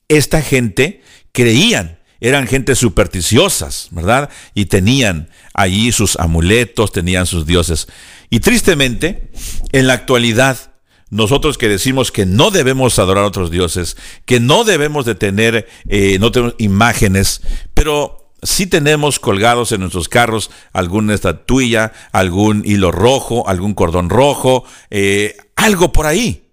[0.08, 1.02] esta gente
[1.34, 4.30] creían, eran gente supersticiosas, ¿verdad?
[4.54, 7.90] Y tenían allí sus amuletos, tenían sus dioses.
[8.30, 9.30] Y tristemente,
[9.74, 10.71] en la actualidad,
[11.12, 15.68] nosotros que decimos que no debemos adorar a otros dioses, que no debemos de tener,
[15.90, 17.42] eh, no tenemos imágenes,
[17.74, 24.64] pero sí tenemos colgados en nuestros carros alguna estatuilla, algún hilo rojo, algún cordón rojo,
[24.90, 26.50] eh, algo por ahí.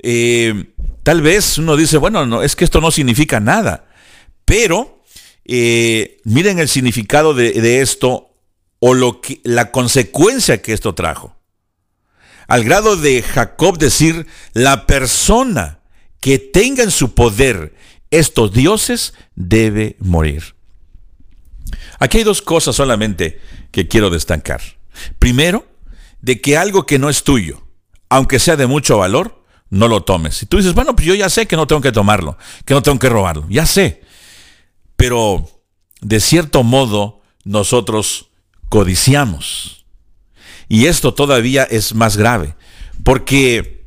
[0.00, 0.74] Eh,
[1.04, 3.88] tal vez uno dice, bueno, no, es que esto no significa nada,
[4.44, 5.04] pero
[5.44, 8.34] miren el significado de, de esto
[8.80, 11.36] o lo que, la consecuencia que esto trajo.
[12.52, 15.80] Al grado de Jacob decir, la persona
[16.20, 17.74] que tenga en su poder
[18.10, 20.54] estos dioses debe morir.
[21.98, 23.40] Aquí hay dos cosas solamente
[23.70, 24.60] que quiero destacar.
[25.18, 25.66] Primero,
[26.20, 27.66] de que algo que no es tuyo,
[28.10, 30.42] aunque sea de mucho valor, no lo tomes.
[30.42, 32.36] Y tú dices, bueno, pues yo ya sé que no tengo que tomarlo,
[32.66, 34.02] que no tengo que robarlo, ya sé.
[34.96, 35.48] Pero
[36.02, 38.28] de cierto modo nosotros
[38.68, 39.81] codiciamos.
[40.68, 42.54] Y esto todavía es más grave,
[43.04, 43.84] porque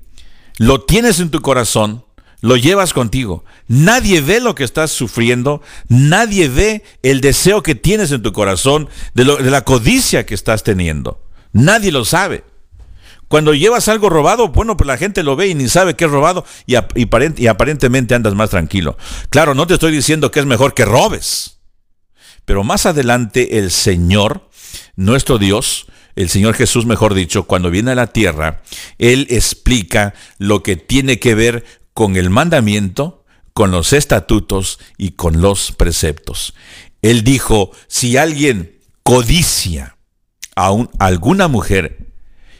[0.57, 2.05] lo tienes en tu corazón,
[2.41, 3.43] lo llevas contigo.
[3.67, 8.87] Nadie ve lo que estás sufriendo, nadie ve el deseo que tienes en tu corazón,
[9.13, 11.23] de, la codicia que estás teniendo.
[11.53, 12.43] Nadie lo sabe.
[13.27, 16.11] Cuando llevas algo robado, bueno, pues la gente lo ve y ni sabe que es
[16.11, 18.97] robado y, y aparentemente andas más tranquilo.
[19.29, 21.57] Claro, no te estoy diciendo que es mejor que robes.
[22.45, 24.47] Pero más adelante el Señor,
[24.95, 28.61] nuestro Dios, el Señor Jesús, mejor dicho, cuando viene a la tierra,
[28.97, 35.41] Él explica lo que tiene que ver con el mandamiento, con los estatutos y con
[35.41, 36.53] los preceptos.
[37.01, 39.97] Él dijo, si alguien codicia
[40.55, 42.07] a, alguna mujer,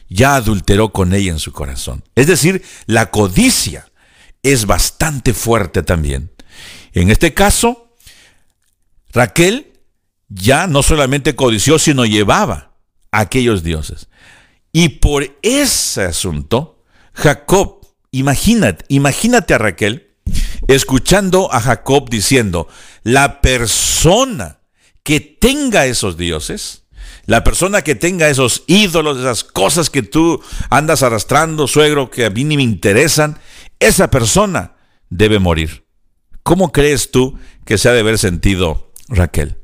[0.08, 2.04] ya adulteró con ella en su corazón.
[2.14, 3.90] Es decir, la codicia
[4.42, 6.30] es bastante fuerte también.
[6.92, 7.94] En este caso,
[9.12, 9.72] Raquel
[10.28, 12.75] ya no solamente codició, sino llevaba
[13.20, 14.08] aquellos dioses.
[14.72, 16.82] Y por ese asunto,
[17.14, 17.76] Jacob
[18.16, 20.14] Imagínate, imagínate a Raquel
[20.68, 22.66] escuchando a Jacob diciendo,
[23.02, 24.60] la persona
[25.02, 26.84] que tenga esos dioses,
[27.26, 32.30] la persona que tenga esos ídolos, esas cosas que tú andas arrastrando, suegro, que a
[32.30, 33.38] mí ni me interesan,
[33.80, 34.76] esa persona
[35.10, 35.84] debe morir.
[36.42, 39.58] ¿Cómo crees tú que se ha de haber sentido Raquel?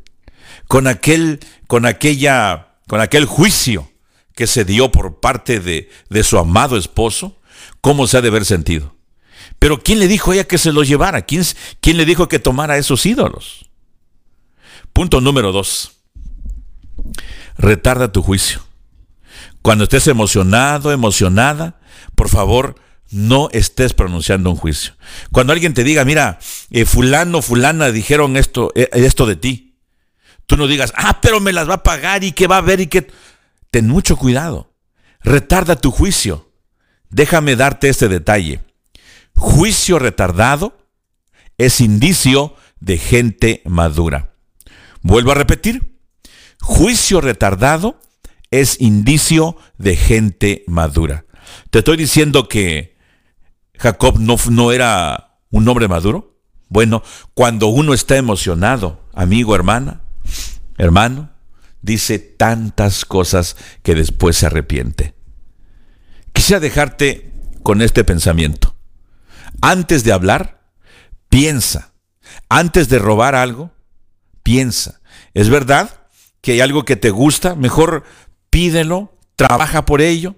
[0.69, 3.91] Con aquel, con aquella, con aquel juicio
[4.35, 7.41] que se dio por parte de, de su amado esposo,
[7.81, 8.95] cómo se ha de haber sentido.
[9.59, 11.23] Pero ¿quién le dijo a ella que se los llevara?
[11.23, 11.43] ¿Quién,
[11.81, 13.71] ¿Quién le dijo que tomara esos ídolos?
[14.93, 16.03] Punto número dos.
[17.57, 18.63] Retarda tu juicio.
[19.63, 21.81] Cuando estés emocionado, emocionada,
[22.15, 22.75] por favor,
[23.11, 24.97] no estés pronunciando un juicio.
[25.31, 26.41] Cuando alguien te diga, mira,
[26.71, 29.72] eh, fulano, fulana dijeron esto, eh, esto de ti,
[30.47, 32.81] tú no digas, ah, pero me las va a pagar y que va a ver
[32.81, 33.09] y que...
[33.71, 34.75] Ten mucho cuidado.
[35.21, 36.53] Retarda tu juicio.
[37.09, 38.61] Déjame darte este detalle.
[39.35, 40.77] Juicio retardado
[41.57, 44.35] es indicio de gente madura.
[45.01, 45.99] Vuelvo a repetir.
[46.61, 47.99] Juicio retardado
[48.51, 51.25] es indicio de gente madura.
[51.71, 52.97] Te estoy diciendo que
[53.79, 56.37] Jacob no, no era un hombre maduro.
[56.69, 57.03] Bueno,
[57.35, 60.02] cuando uno está emocionado, amigo, hermana,
[60.83, 61.31] hermano,
[61.81, 65.15] dice tantas cosas que después se arrepiente.
[66.33, 68.75] Quisiera dejarte con este pensamiento.
[69.61, 70.61] Antes de hablar,
[71.29, 71.93] piensa.
[72.49, 73.71] Antes de robar algo,
[74.43, 75.01] piensa.
[75.35, 76.09] ¿Es verdad
[76.41, 77.55] que hay algo que te gusta?
[77.55, 78.03] Mejor
[78.51, 80.35] pídelo, trabaja por ello,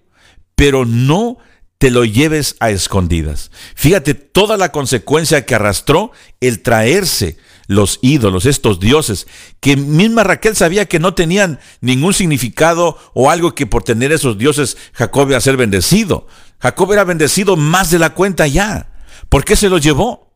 [0.57, 1.39] pero no
[1.79, 3.51] te lo lleves a escondidas.
[3.75, 9.27] Fíjate toda la consecuencia que arrastró el traerse los ídolos, estos dioses,
[9.61, 14.39] que misma Raquel sabía que no tenían ningún significado o algo que por tener esos
[14.39, 16.27] dioses Jacob iba a ser bendecido.
[16.61, 18.91] Jacob era bendecido más de la cuenta ya.
[19.29, 20.35] ¿Por qué se los llevó?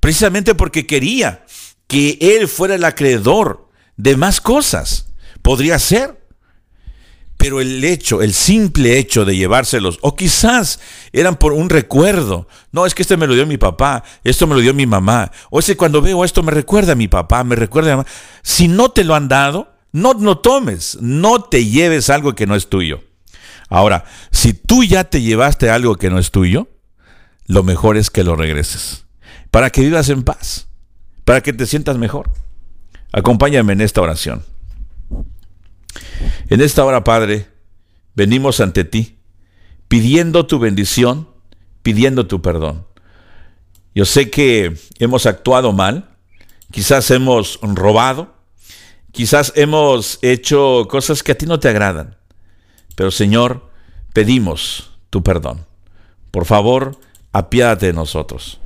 [0.00, 1.44] Precisamente porque quería
[1.86, 5.12] que él fuera el acreedor de más cosas.
[5.42, 6.21] Podría ser.
[7.42, 10.78] Pero el hecho, el simple hecho de llevárselos, o quizás
[11.12, 12.46] eran por un recuerdo.
[12.70, 15.32] No, es que este me lo dio mi papá, esto me lo dio mi mamá.
[15.50, 18.10] O ese cuando veo esto me recuerda a mi papá, me recuerda a mi mamá.
[18.42, 22.54] Si no te lo han dado, no no tomes, no te lleves algo que no
[22.54, 23.02] es tuyo.
[23.68, 26.68] Ahora, si tú ya te llevaste algo que no es tuyo,
[27.48, 29.04] lo mejor es que lo regreses.
[29.50, 30.68] Para que vivas en paz,
[31.24, 32.30] para que te sientas mejor.
[33.10, 34.44] Acompáñame en esta oración.
[36.48, 37.48] En esta hora, Padre,
[38.14, 39.18] venimos ante ti,
[39.88, 41.28] pidiendo tu bendición,
[41.82, 42.86] pidiendo tu perdón.
[43.94, 46.16] Yo sé que hemos actuado mal,
[46.70, 48.34] quizás hemos robado,
[49.12, 52.16] quizás hemos hecho cosas que a ti no te agradan,
[52.96, 53.70] pero Señor,
[54.14, 55.66] pedimos tu perdón.
[56.30, 56.98] Por favor,
[57.32, 58.60] apiádate de nosotros.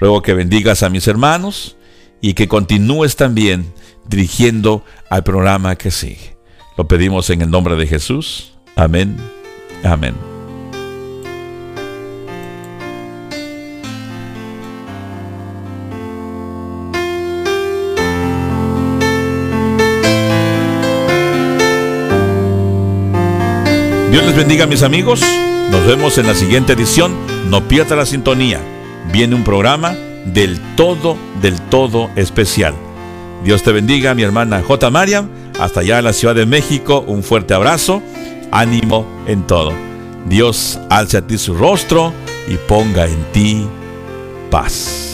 [0.00, 1.76] Ruego que bendigas a mis hermanos
[2.20, 3.72] y que continúes también
[4.06, 6.33] dirigiendo al programa que sigue.
[6.76, 8.52] Lo pedimos en el nombre de Jesús.
[8.74, 9.16] Amén.
[9.84, 10.14] Amén.
[24.10, 25.22] Dios les bendiga mis amigos.
[25.70, 27.12] Nos vemos en la siguiente edición.
[27.50, 28.60] No pierda la sintonía.
[29.12, 29.94] Viene un programa
[30.24, 32.74] del todo, del todo especial.
[33.44, 34.90] Dios te bendiga, mi hermana J.
[34.90, 35.43] Mariam.
[35.58, 37.04] Hasta allá en la Ciudad de México.
[37.06, 38.02] Un fuerte abrazo.
[38.50, 39.72] Ánimo en todo.
[40.26, 42.12] Dios alce a ti su rostro
[42.48, 43.66] y ponga en ti
[44.50, 45.13] paz.